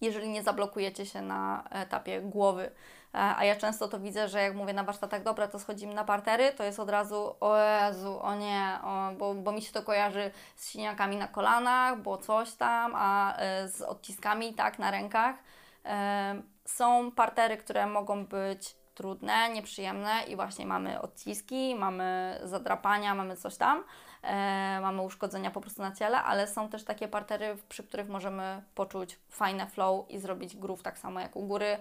jeżeli 0.00 0.28
nie 0.28 0.42
zablokujecie 0.42 1.06
się 1.06 1.22
na 1.22 1.64
etapie 1.70 2.20
głowy. 2.20 2.70
E, 3.14 3.18
A 3.36 3.44
ja 3.44 3.56
często 3.56 3.88
to 3.88 4.00
widzę, 4.00 4.28
że 4.28 4.42
jak 4.42 4.54
mówię 4.54 4.72
na 4.72 4.84
warsztatach, 4.84 5.22
dobra, 5.22 5.48
to 5.48 5.58
schodzimy 5.58 5.94
na 5.94 6.04
partery, 6.04 6.52
to 6.52 6.64
jest 6.64 6.80
od 6.80 6.90
razu, 6.90 7.36
o 7.40 7.56
Jezu, 7.58 8.22
o 8.22 8.34
nie, 8.34 8.78
o, 8.84 9.10
bo, 9.18 9.34
bo 9.34 9.52
mi 9.52 9.62
się 9.62 9.72
to 9.72 9.82
kojarzy 9.82 10.30
z 10.56 10.64
siniakami 10.66 11.16
na 11.16 11.28
kolanach, 11.28 12.02
bo 12.02 12.18
coś 12.18 12.54
tam, 12.54 12.92
a 12.94 13.36
e, 13.36 13.68
z 13.68 13.82
odciskami, 13.82 14.54
tak, 14.54 14.78
na 14.78 14.90
rękach. 14.90 15.36
E, 15.84 16.42
Są 16.64 17.10
partery, 17.10 17.56
które 17.56 17.86
mogą 17.86 18.26
być 18.26 18.76
trudne, 18.94 19.48
nieprzyjemne 19.50 20.22
i 20.28 20.36
właśnie 20.36 20.66
mamy 20.66 21.00
odciski, 21.00 21.74
mamy 21.74 22.40
zadrapania, 22.44 23.14
mamy 23.14 23.36
coś 23.36 23.56
tam, 23.56 23.84
e, 24.28 24.80
mamy 24.80 25.02
uszkodzenia 25.02 25.50
po 25.50 25.60
prostu 25.60 25.82
na 25.82 25.92
ciele, 25.92 26.22
ale 26.22 26.46
są 26.46 26.68
też 26.68 26.84
takie 26.84 27.08
partery, 27.08 27.56
przy 27.68 27.82
których 27.82 28.08
możemy 28.08 28.62
poczuć 28.74 29.18
fajne 29.28 29.66
flow 29.66 30.10
i 30.10 30.18
zrobić 30.18 30.56
groove 30.56 30.82
tak 30.82 30.98
samo 30.98 31.20
jak 31.20 31.36
u 31.36 31.46
góry. 31.46 31.78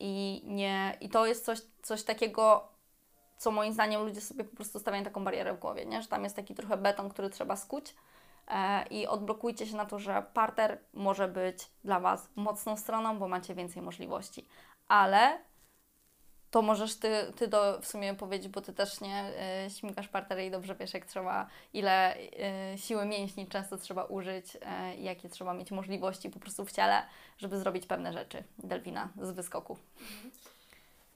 I, 0.00 0.42
nie, 0.44 0.96
i 1.00 1.08
to 1.08 1.26
jest 1.26 1.44
coś, 1.44 1.58
coś 1.82 2.02
takiego, 2.02 2.68
co 3.36 3.50
moim 3.50 3.72
zdaniem 3.72 4.02
ludzie 4.02 4.20
sobie 4.20 4.44
po 4.44 4.56
prostu 4.56 4.78
stawiają 4.78 5.04
taką 5.04 5.24
barierę 5.24 5.54
w 5.54 5.58
głowie, 5.58 5.86
nie? 5.86 6.02
że 6.02 6.08
tam 6.08 6.24
jest 6.24 6.36
taki 6.36 6.54
trochę 6.54 6.76
beton, 6.76 7.08
który 7.08 7.30
trzeba 7.30 7.56
skuć. 7.56 7.94
E, 8.48 8.86
i 8.86 9.06
odblokujcie 9.06 9.66
się 9.66 9.76
na 9.76 9.86
to, 9.86 9.98
że 9.98 10.22
parter 10.34 10.78
może 10.94 11.28
być 11.28 11.70
dla 11.84 12.00
Was 12.00 12.30
mocną 12.36 12.76
stroną, 12.76 13.18
bo 13.18 13.28
macie 13.28 13.54
więcej 13.54 13.82
możliwości, 13.82 14.48
ale 14.88 15.38
to 16.50 16.62
możesz 16.62 16.96
Ty, 16.96 17.32
ty 17.36 17.48
do, 17.48 17.80
w 17.80 17.86
sumie 17.86 18.14
powiedzieć, 18.14 18.48
bo 18.48 18.60
Ty 18.60 18.72
też 18.72 19.00
nie 19.00 19.32
e, 19.64 19.70
śmigasz 19.70 20.08
partery 20.08 20.46
i 20.46 20.50
dobrze 20.50 20.74
wiesz, 20.74 20.94
jak 20.94 21.06
trzeba, 21.06 21.46
ile 21.72 22.16
e, 22.16 22.78
siły 22.78 23.06
mięśni 23.06 23.46
często 23.46 23.76
trzeba 23.76 24.04
użyć 24.04 24.58
i 24.98 25.04
jakie 25.04 25.28
trzeba 25.28 25.54
mieć 25.54 25.70
możliwości 25.70 26.30
po 26.30 26.40
prostu 26.40 26.64
w 26.64 26.72
ciele, 26.72 27.02
żeby 27.38 27.58
zrobić 27.58 27.86
pewne 27.86 28.12
rzeczy. 28.12 28.44
Delwina 28.58 29.08
z 29.22 29.30
wyskoku. 29.30 29.76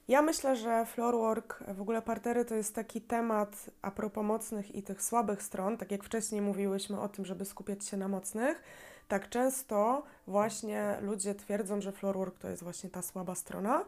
Ja 0.07 0.21
myślę, 0.21 0.55
że 0.55 0.85
floorwork, 0.85 1.63
w 1.67 1.81
ogóle 1.81 2.01
partery 2.01 2.45
to 2.45 2.55
jest 2.55 2.75
taki 2.75 3.01
temat 3.01 3.69
a 3.81 3.91
propos 3.91 4.23
mocnych 4.23 4.75
i 4.75 4.83
tych 4.83 5.03
słabych 5.03 5.43
stron. 5.43 5.77
Tak 5.77 5.91
jak 5.91 6.03
wcześniej 6.03 6.41
mówiłyśmy 6.41 6.99
o 7.01 7.09
tym, 7.09 7.25
żeby 7.25 7.45
skupiać 7.45 7.85
się 7.85 7.97
na 7.97 8.07
mocnych, 8.07 8.63
tak 9.07 9.29
często 9.29 10.03
właśnie 10.27 10.97
ludzie 11.01 11.35
twierdzą, 11.35 11.81
że 11.81 11.91
floorwork 11.91 12.39
to 12.39 12.49
jest 12.49 12.63
właśnie 12.63 12.89
ta 12.89 13.01
słaba 13.01 13.35
strona, 13.35 13.81
y, 13.81 13.85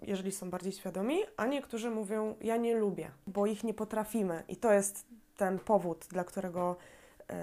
jeżeli 0.00 0.32
są 0.32 0.50
bardziej 0.50 0.72
świadomi, 0.72 1.18
a 1.36 1.46
niektórzy 1.46 1.90
mówią, 1.90 2.34
ja 2.40 2.56
nie 2.56 2.76
lubię, 2.76 3.10
bo 3.26 3.46
ich 3.46 3.64
nie 3.64 3.74
potrafimy. 3.74 4.42
I 4.48 4.56
to 4.56 4.72
jest 4.72 5.06
ten 5.36 5.58
powód, 5.58 6.06
dla 6.10 6.24
którego 6.24 6.76
y, 7.20 7.34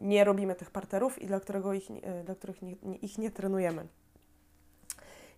nie 0.00 0.24
robimy 0.24 0.54
tych 0.54 0.70
parterów 0.70 1.22
i 1.22 1.26
dla, 1.26 1.40
którego 1.40 1.72
ich, 1.72 1.90
y, 1.90 2.24
dla 2.24 2.34
których 2.34 2.62
nie, 2.62 2.72
ich 3.02 3.18
nie 3.18 3.30
trenujemy. 3.30 3.86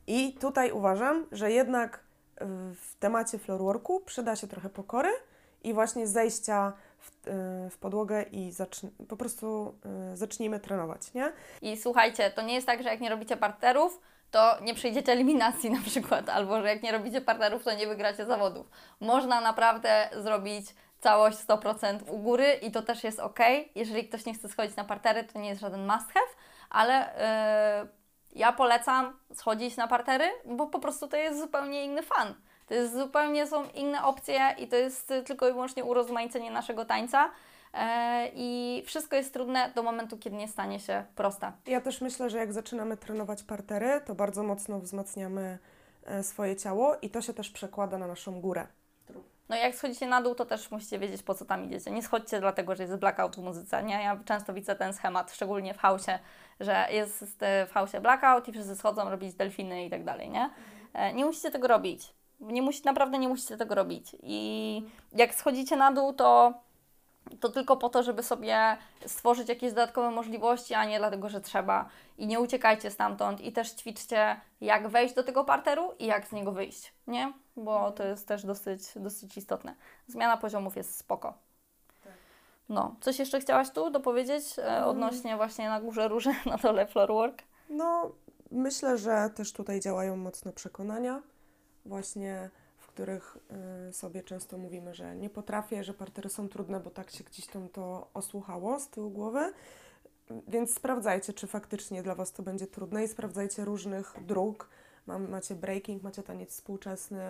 I 0.07 0.33
tutaj 0.33 0.73
uważam, 0.73 1.27
że 1.33 1.51
jednak 1.53 2.01
w- 2.75 2.95
temacie 3.01 3.39
floorworku 3.39 4.01
przyda 4.01 4.37
się 4.37 4.47
trochę 4.47 4.69
pokory 4.71 5.11
i 5.65 5.75
właśnie 5.75 6.07
zejścia 6.07 6.73
w, 6.99 7.29
y, 7.29 7.71
w 7.71 7.79
podłogę 7.79 8.23
i 8.33 8.53
po 9.09 9.17
prostu 9.17 9.75
y, 10.13 10.17
zacznijmy 10.17 10.61
trenować, 10.61 11.15
nie? 11.15 11.33
I 11.63 11.77
słuchajcie, 11.77 12.31
to 12.31 12.43
nie 12.43 12.55
jest 12.55 12.67
tak, 12.67 12.83
że 12.83 12.89
jak 12.89 13.01
nie 13.01 13.11
robicie 13.11 13.37
parterów, 13.37 14.01
to 14.31 14.57
nie 14.61 14.75
przyjdziecie 14.75 15.13
eliminacji 15.13 15.71
na 15.71 15.83
przykład, 15.87 16.29
albo 16.29 16.63
że 16.63 16.69
jak 16.69 16.83
nie 16.83 16.93
robicie 16.93 17.21
parterów, 17.21 17.65
to 17.65 17.75
nie 17.75 17.87
wygracie 17.87 18.27
zawodów. 18.27 18.67
Można 19.01 19.41
naprawdę 19.41 20.11
zrobić 20.17 20.67
całość 21.01 21.39
100% 21.39 21.99
u 22.11 22.19
góry 22.19 22.53
i 22.63 22.71
to 22.71 22.83
też 22.83 23.05
jest 23.05 23.21
ok. 23.21 23.39
Jeżeli 23.75 24.09
ktoś 24.09 24.27
nie 24.27 24.35
chce 24.35 24.49
schodzić 24.49 24.77
na 24.77 24.85
partery, 24.85 25.25
to 25.25 25.39
nie 25.39 25.49
jest 25.49 25.61
żaden 25.61 25.87
must 25.87 26.13
have, 26.13 26.27
ale 26.71 26.95
yy, 27.83 27.89
ja 28.39 28.53
polecam 28.53 29.19
schodzić 29.35 29.77
na 29.77 29.89
partery, 29.89 30.25
bo 30.45 30.67
po 30.67 30.79
prostu 30.79 31.09
to 31.09 31.17
jest 31.17 31.41
zupełnie 31.41 31.85
inny 31.85 32.03
fan. 32.03 32.35
To 32.67 32.75
jest 32.75 32.95
zupełnie 32.95 33.47
są 33.47 33.65
inne 33.75 34.05
opcje 34.05 34.55
i 34.59 34.69
to 34.69 34.77
jest 34.77 35.13
tylko 35.27 35.49
i 35.49 35.53
wyłącznie 35.53 35.85
urozmaicenie 35.85 36.51
naszego 36.51 36.85
tańca. 36.85 37.31
E, 37.77 38.31
I 38.35 38.83
wszystko 38.87 39.17
jest 39.17 39.33
trudne 39.33 39.73
do 39.75 39.83
momentu, 39.83 40.19
kiedy 40.19 40.37
nie 40.37 40.49
stanie 40.49 40.81
się 40.81 41.05
proste. 41.15 41.53
Ja 41.67 41.81
też 41.81 42.01
myślę, 42.01 42.31
że 42.31 42.39
jak 42.39 42.53
zaczynamy 42.53 42.97
trenować 42.97 43.43
partery, 43.43 44.01
to 44.07 44.15
bardzo 44.15 44.43
mocno 44.43 44.81
wzmacniamy 44.81 45.59
e, 46.05 46.23
swoje 46.23 46.57
ciało 46.57 46.97
i 47.03 47.11
to 47.11 47.23
się 47.23 47.35
też 47.35 47.51
przekłada 47.51 47.99
na 47.99 48.07
naszą 48.07 48.41
górę. 48.41 48.67
No 49.49 49.57
jak 49.57 49.75
schodzicie 49.75 50.07
na 50.07 50.23
dół, 50.23 50.35
to 50.35 50.47
też 50.47 50.71
musicie 50.71 50.99
wiedzieć, 50.99 51.23
po 51.23 51.35
co 51.35 51.45
tam 51.45 51.65
idziecie. 51.65 51.91
Nie 51.91 52.03
schodźcie 52.03 52.41
dlatego, 52.41 52.75
że 52.75 52.83
jest 52.83 52.97
blackout 52.97 53.37
w 53.37 53.39
muzyce, 53.39 53.83
nie? 53.83 53.95
Ja 53.95 54.21
często 54.25 54.55
widzę 54.55 54.77
ten 54.77 54.93
schemat, 54.93 55.33
szczególnie 55.33 55.75
w 55.75 55.79
hausie, 55.79 56.19
że 56.61 56.87
jest 56.91 57.43
e, 57.43 57.67
w 57.67 57.73
hausie 57.73 58.01
blackout 58.01 58.49
i 58.49 58.53
wszyscy 58.53 58.77
schodzą 58.77 59.11
robić 59.11 59.35
delfiny 59.35 59.85
i 59.85 59.91
tak 59.91 60.05
dalej, 60.05 60.31
nie? 60.31 60.51
Nie 61.15 61.25
musicie 61.25 61.51
tego 61.51 61.69
robić. 61.69 62.15
Nie 62.41 62.63
musi, 62.63 62.83
naprawdę 62.85 63.19
nie 63.19 63.29
musicie 63.29 63.57
tego 63.57 63.75
robić. 63.75 64.17
I 64.23 64.83
jak 65.13 65.35
schodzicie 65.35 65.77
na 65.77 65.93
dół, 65.93 66.13
to, 66.13 66.55
to 67.41 67.49
tylko 67.49 67.77
po 67.77 67.89
to, 67.89 68.03
żeby 68.03 68.23
sobie 68.23 68.77
stworzyć 69.07 69.49
jakieś 69.49 69.71
dodatkowe 69.71 70.11
możliwości, 70.11 70.75
a 70.75 70.85
nie 70.85 70.99
dlatego, 70.99 71.29
że 71.29 71.41
trzeba. 71.41 71.89
I 72.19 72.27
nie 72.27 72.41
uciekajcie 72.41 72.91
stamtąd 72.91 73.41
i 73.41 73.53
też 73.53 73.71
ćwiczcie, 73.71 74.41
jak 74.61 74.89
wejść 74.89 75.15
do 75.15 75.23
tego 75.23 75.45
parteru 75.45 75.93
i 75.99 76.07
jak 76.07 76.27
z 76.27 76.33
niego 76.33 76.53
wyjść, 76.53 76.95
nie? 77.07 77.33
Bo 77.57 77.91
to 77.91 78.05
jest 78.05 78.29
też 78.29 78.47
dosyć, 78.47 78.83
dosyć 78.97 79.37
istotne. 79.37 79.75
Zmiana 80.07 80.37
poziomów 80.37 80.77
jest 80.77 80.97
spoko. 80.97 81.35
No, 82.69 82.97
coś 83.01 83.19
jeszcze 83.19 83.41
chciałaś 83.41 83.71
tu 83.71 83.91
dopowiedzieć 83.91 84.59
e, 84.59 84.85
odnośnie 84.85 85.37
właśnie 85.37 85.69
na 85.69 85.81
górze 85.81 86.09
róży, 86.09 86.35
na 86.47 86.57
dole 86.57 86.87
floorwork? 86.87 87.43
No, 87.71 88.13
myślę, 88.51 88.99
że 88.99 89.31
też 89.35 89.53
tutaj 89.53 89.81
działają 89.81 90.17
mocno 90.17 90.53
przekonania, 90.53 91.23
właśnie 91.85 92.51
których 92.97 93.37
y, 93.89 93.93
sobie 93.93 94.23
często 94.23 94.59
mówimy, 94.59 94.95
że 94.95 95.17
nie 95.17 95.31
potrafię, 95.31 95.85
że 95.85 95.95
partery 95.95 96.29
są 96.29 96.49
trudne, 96.49 96.81
bo 96.81 96.91
tak 96.91 97.11
się 97.11 97.25
gdzieś 97.25 97.47
tam 97.47 97.69
to 97.69 98.11
osłuchało 98.15 98.81
z 98.81 98.89
tyłu 98.89 99.11
głowy. 99.11 99.53
Więc 100.49 100.75
sprawdzajcie, 100.75 101.33
czy 101.33 101.47
faktycznie 101.47 102.03
dla 102.03 102.15
Was 102.15 102.33
to 102.33 102.43
będzie 102.43 102.67
trudne 102.67 103.05
i 103.05 103.09
sprawdzajcie 103.09 103.65
różnych 103.65 104.15
dróg. 104.21 104.69
Mam, 105.07 105.29
macie 105.29 105.55
breaking, 105.55 106.03
macie 106.03 106.23
taniec 106.23 106.51
współczesny, 106.51 107.21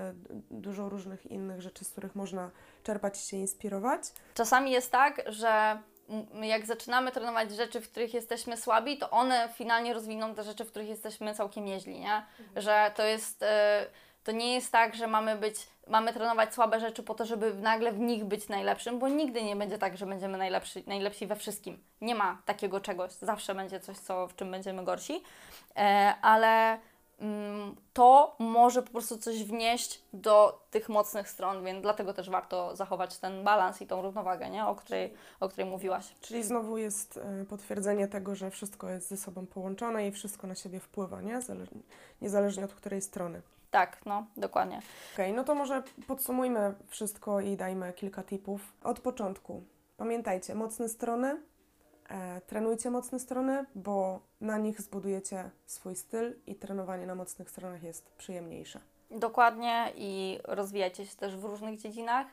dużo 0.50 0.88
różnych 0.88 1.26
innych 1.26 1.60
rzeczy, 1.62 1.84
z 1.84 1.90
których 1.90 2.14
można 2.14 2.50
czerpać 2.82 3.18
i 3.18 3.28
się 3.28 3.36
inspirować. 3.36 4.02
Czasami 4.34 4.70
jest 4.70 4.92
tak, 4.92 5.22
że 5.26 5.78
jak 6.42 6.66
zaczynamy 6.66 7.12
trenować 7.12 7.52
rzeczy, 7.52 7.80
w 7.80 7.90
których 7.90 8.14
jesteśmy 8.14 8.56
słabi, 8.56 8.98
to 8.98 9.10
one 9.10 9.48
finalnie 9.54 9.94
rozwiną 9.94 10.34
te 10.34 10.42
rzeczy, 10.42 10.64
w 10.64 10.70
których 10.70 10.88
jesteśmy 10.88 11.34
całkiem 11.34 11.64
nieźli, 11.64 12.00
nie? 12.00 12.22
Że 12.56 12.92
to 12.96 13.02
jest, 13.02 13.42
e, 13.42 13.86
to 14.26 14.32
nie 14.32 14.54
jest 14.54 14.72
tak, 14.72 14.94
że 14.94 15.06
mamy 15.06 15.36
być, 15.36 15.68
mamy 15.86 16.12
trenować 16.12 16.54
słabe 16.54 16.80
rzeczy 16.80 17.02
po 17.02 17.14
to, 17.14 17.26
żeby 17.26 17.54
nagle 17.54 17.92
w 17.92 17.98
nich 17.98 18.24
być 18.24 18.48
najlepszym, 18.48 18.98
bo 18.98 19.08
nigdy 19.08 19.42
nie 19.42 19.56
będzie 19.56 19.78
tak, 19.78 19.96
że 19.96 20.06
będziemy 20.06 20.38
najlepsi, 20.38 20.84
najlepsi 20.86 21.26
we 21.26 21.36
wszystkim. 21.36 21.78
Nie 22.00 22.14
ma 22.14 22.42
takiego 22.44 22.80
czegoś. 22.80 23.12
Zawsze 23.12 23.54
będzie 23.54 23.80
coś, 23.80 23.98
co, 23.98 24.28
w 24.28 24.36
czym 24.36 24.50
będziemy 24.50 24.84
gorsi, 24.84 25.22
e, 25.76 26.14
ale 26.22 26.78
mm, 27.20 27.76
to 27.92 28.36
może 28.38 28.82
po 28.82 28.90
prostu 28.90 29.18
coś 29.18 29.44
wnieść 29.44 30.02
do 30.12 30.60
tych 30.70 30.88
mocnych 30.88 31.28
stron, 31.28 31.64
więc 31.64 31.82
dlatego 31.82 32.14
też 32.14 32.30
warto 32.30 32.76
zachować 32.76 33.18
ten 33.18 33.44
balans 33.44 33.82
i 33.82 33.86
tą 33.86 34.02
równowagę, 34.02 34.50
nie? 34.50 34.66
O, 34.66 34.74
której, 34.74 35.14
o 35.40 35.48
której 35.48 35.70
mówiłaś. 35.70 36.14
Czyli 36.20 36.42
znowu 36.42 36.78
jest 36.78 37.16
e, 37.16 37.44
potwierdzenie 37.44 38.08
tego, 38.08 38.34
że 38.34 38.50
wszystko 38.50 38.88
jest 38.88 39.08
ze 39.08 39.16
sobą 39.16 39.46
połączone 39.46 40.06
i 40.06 40.12
wszystko 40.12 40.46
na 40.46 40.54
siebie 40.54 40.80
wpływa, 40.80 41.20
nie? 41.20 41.38
Zale- 41.40 41.66
niezależnie 42.22 42.64
od 42.64 42.74
której 42.74 43.02
strony. 43.02 43.42
Tak, 43.76 44.06
no, 44.06 44.26
dokładnie. 44.36 44.80
Okej, 45.14 45.32
no 45.32 45.44
to 45.44 45.54
może 45.54 45.82
podsumujmy 46.06 46.74
wszystko 46.88 47.40
i 47.40 47.56
dajmy 47.56 47.92
kilka 47.92 48.22
tipów. 48.22 48.72
Od 48.84 49.00
początku. 49.00 49.62
Pamiętajcie, 49.96 50.54
mocne 50.54 50.88
strony, 50.88 51.40
e, 52.10 52.40
trenujcie 52.40 52.90
mocne 52.90 53.20
strony, 53.20 53.64
bo 53.74 54.20
na 54.40 54.58
nich 54.58 54.80
zbudujecie 54.80 55.50
swój 55.66 55.96
styl 55.96 56.36
i 56.46 56.54
trenowanie 56.54 57.06
na 57.06 57.14
mocnych 57.14 57.50
stronach 57.50 57.82
jest 57.82 58.10
przyjemniejsze. 58.10 58.80
Dokładnie 59.10 59.92
i 59.96 60.38
rozwijajcie 60.44 61.06
się 61.06 61.16
też 61.16 61.36
w 61.36 61.44
różnych 61.44 61.80
dziedzinach. 61.80 62.26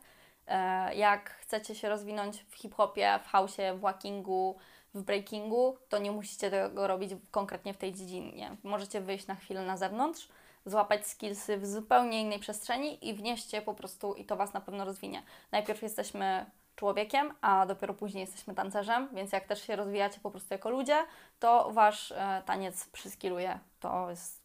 E, 0.48 0.96
Jak 0.96 1.30
chcecie 1.30 1.76
się 1.76 1.90
rozwinąć 1.90 2.46
w 2.50 2.56
hip-hopie, 2.56 3.20
w 3.24 3.32
house'ie, 3.34 3.78
w 3.78 3.80
walkingu, 3.80 4.56
w 4.94 5.02
breakingu, 5.02 5.78
to 5.90 5.98
nie 5.98 6.12
musicie 6.12 6.52
tego 6.52 6.88
robić 6.88 7.12
konkretnie 7.32 7.74
w 7.74 7.78
tej 7.78 7.94
dziedzinie. 7.94 8.58
Możecie 8.64 9.02
wyjść 9.02 9.28
na 9.28 9.36
chwilę 9.36 9.66
na 9.66 9.78
zewnątrz, 9.78 10.30
złapać 10.66 11.08
skillsy 11.08 11.58
w 11.58 11.68
zupełnie 11.68 12.22
innej 12.22 12.40
przestrzeni 12.40 13.10
i 13.10 13.14
wnieść 13.14 13.54
je 13.54 13.62
po 13.62 13.74
prostu 13.74 14.14
i 14.14 14.26
to 14.26 14.36
Was 14.36 14.54
na 14.54 14.62
pewno 14.62 14.86
rozwinie. 14.86 15.24
Najpierw 15.52 15.82
jesteśmy 15.82 16.46
człowiekiem, 16.76 17.34
a 17.42 17.66
dopiero 17.66 17.94
później 17.94 18.22
jesteśmy 18.22 18.56
tancerzem, 18.56 19.10
więc 19.14 19.32
jak 19.32 19.48
też 19.48 19.62
się 19.68 19.76
rozwijacie 19.76 20.20
po 20.20 20.32
prostu 20.32 20.54
jako 20.54 20.70
ludzie, 20.70 20.98
to 21.40 21.72
Wasz 21.72 22.12
e, 22.12 22.44
taniec 22.46 22.86
przyskiluje. 22.86 23.60
To 23.80 24.10
jest 24.10 24.42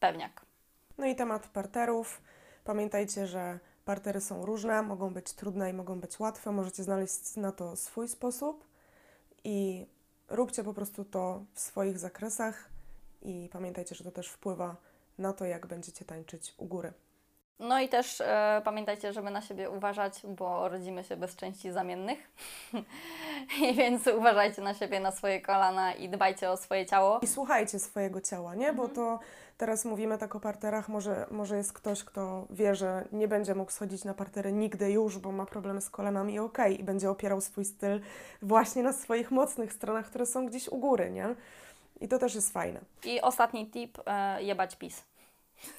pewniak. 0.00 0.40
No 0.98 1.06
i 1.06 1.16
temat 1.16 1.46
parterów. 1.46 2.22
Pamiętajcie, 2.64 3.26
że 3.26 3.58
partery 3.84 4.20
są 4.20 4.46
różne, 4.46 4.82
mogą 4.82 5.14
być 5.14 5.32
trudne 5.32 5.70
i 5.70 5.72
mogą 5.72 6.00
być 6.00 6.20
łatwe. 6.20 6.52
Możecie 6.52 6.82
znaleźć 6.82 7.36
na 7.36 7.52
to 7.52 7.76
swój 7.76 8.08
sposób 8.08 8.64
i 9.44 9.86
róbcie 10.28 10.64
po 10.64 10.74
prostu 10.74 11.04
to 11.04 11.44
w 11.54 11.60
swoich 11.60 11.98
zakresach 11.98 12.70
i 13.22 13.48
pamiętajcie, 13.52 13.94
że 13.94 14.04
to 14.04 14.10
też 14.10 14.28
wpływa 14.28 14.76
na 15.20 15.32
to, 15.32 15.44
jak 15.44 15.66
będziecie 15.66 16.04
tańczyć 16.04 16.54
u 16.58 16.66
góry. 16.66 16.92
No 17.60 17.80
i 17.80 17.88
też 17.88 18.20
e, 18.20 18.62
pamiętajcie, 18.64 19.12
żeby 19.12 19.30
na 19.30 19.40
siebie 19.40 19.70
uważać, 19.70 20.22
bo 20.28 20.68
rodzimy 20.68 21.04
się 21.04 21.16
bez 21.16 21.36
części 21.36 21.72
zamiennych. 21.72 22.30
I 23.62 23.74
więc 23.74 24.06
uważajcie 24.06 24.62
na 24.62 24.74
siebie, 24.74 25.00
na 25.00 25.12
swoje 25.12 25.40
kolana 25.40 25.94
i 25.94 26.08
dbajcie 26.08 26.50
o 26.50 26.56
swoje 26.56 26.86
ciało. 26.86 27.20
I 27.22 27.26
słuchajcie 27.26 27.78
swojego 27.78 28.20
ciała, 28.20 28.54
nie? 28.54 28.72
Bo 28.72 28.88
to 28.88 29.18
teraz 29.58 29.84
mówimy 29.84 30.18
tak 30.18 30.36
o 30.36 30.40
parterach, 30.40 30.88
może, 30.88 31.26
może 31.30 31.56
jest 31.56 31.72
ktoś, 31.72 32.04
kto 32.04 32.46
wie, 32.50 32.74
że 32.74 33.04
nie 33.12 33.28
będzie 33.28 33.54
mógł 33.54 33.70
schodzić 33.70 34.04
na 34.04 34.14
partery 34.14 34.52
nigdy 34.52 34.90
już, 34.90 35.18
bo 35.18 35.32
ma 35.32 35.46
problemy 35.46 35.80
z 35.80 35.90
kolanami 35.90 36.34
i 36.34 36.38
okej, 36.38 36.80
i 36.80 36.84
będzie 36.84 37.10
opierał 37.10 37.40
swój 37.40 37.64
styl 37.64 38.00
właśnie 38.42 38.82
na 38.82 38.92
swoich 38.92 39.30
mocnych 39.30 39.72
stronach, 39.72 40.06
które 40.06 40.26
są 40.26 40.46
gdzieś 40.46 40.68
u 40.68 40.78
góry, 40.78 41.10
nie? 41.10 41.34
I 42.00 42.08
to 42.08 42.18
też 42.18 42.34
jest 42.34 42.52
fajne. 42.52 42.80
I 43.04 43.20
ostatni 43.20 43.70
tip, 43.70 43.98
e, 44.06 44.42
jebać 44.42 44.76
pis. 44.76 45.09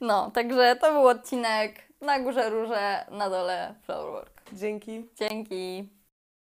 No, 0.00 0.30
także 0.30 0.76
to 0.76 0.92
był 0.92 1.08
odcinek 1.08 1.88
na 2.00 2.20
górze 2.20 2.50
róże, 2.50 3.06
na 3.10 3.30
dole 3.30 3.74
floorwork. 3.82 4.42
Dzięki. 4.52 5.08
Dzięki. 5.16 5.88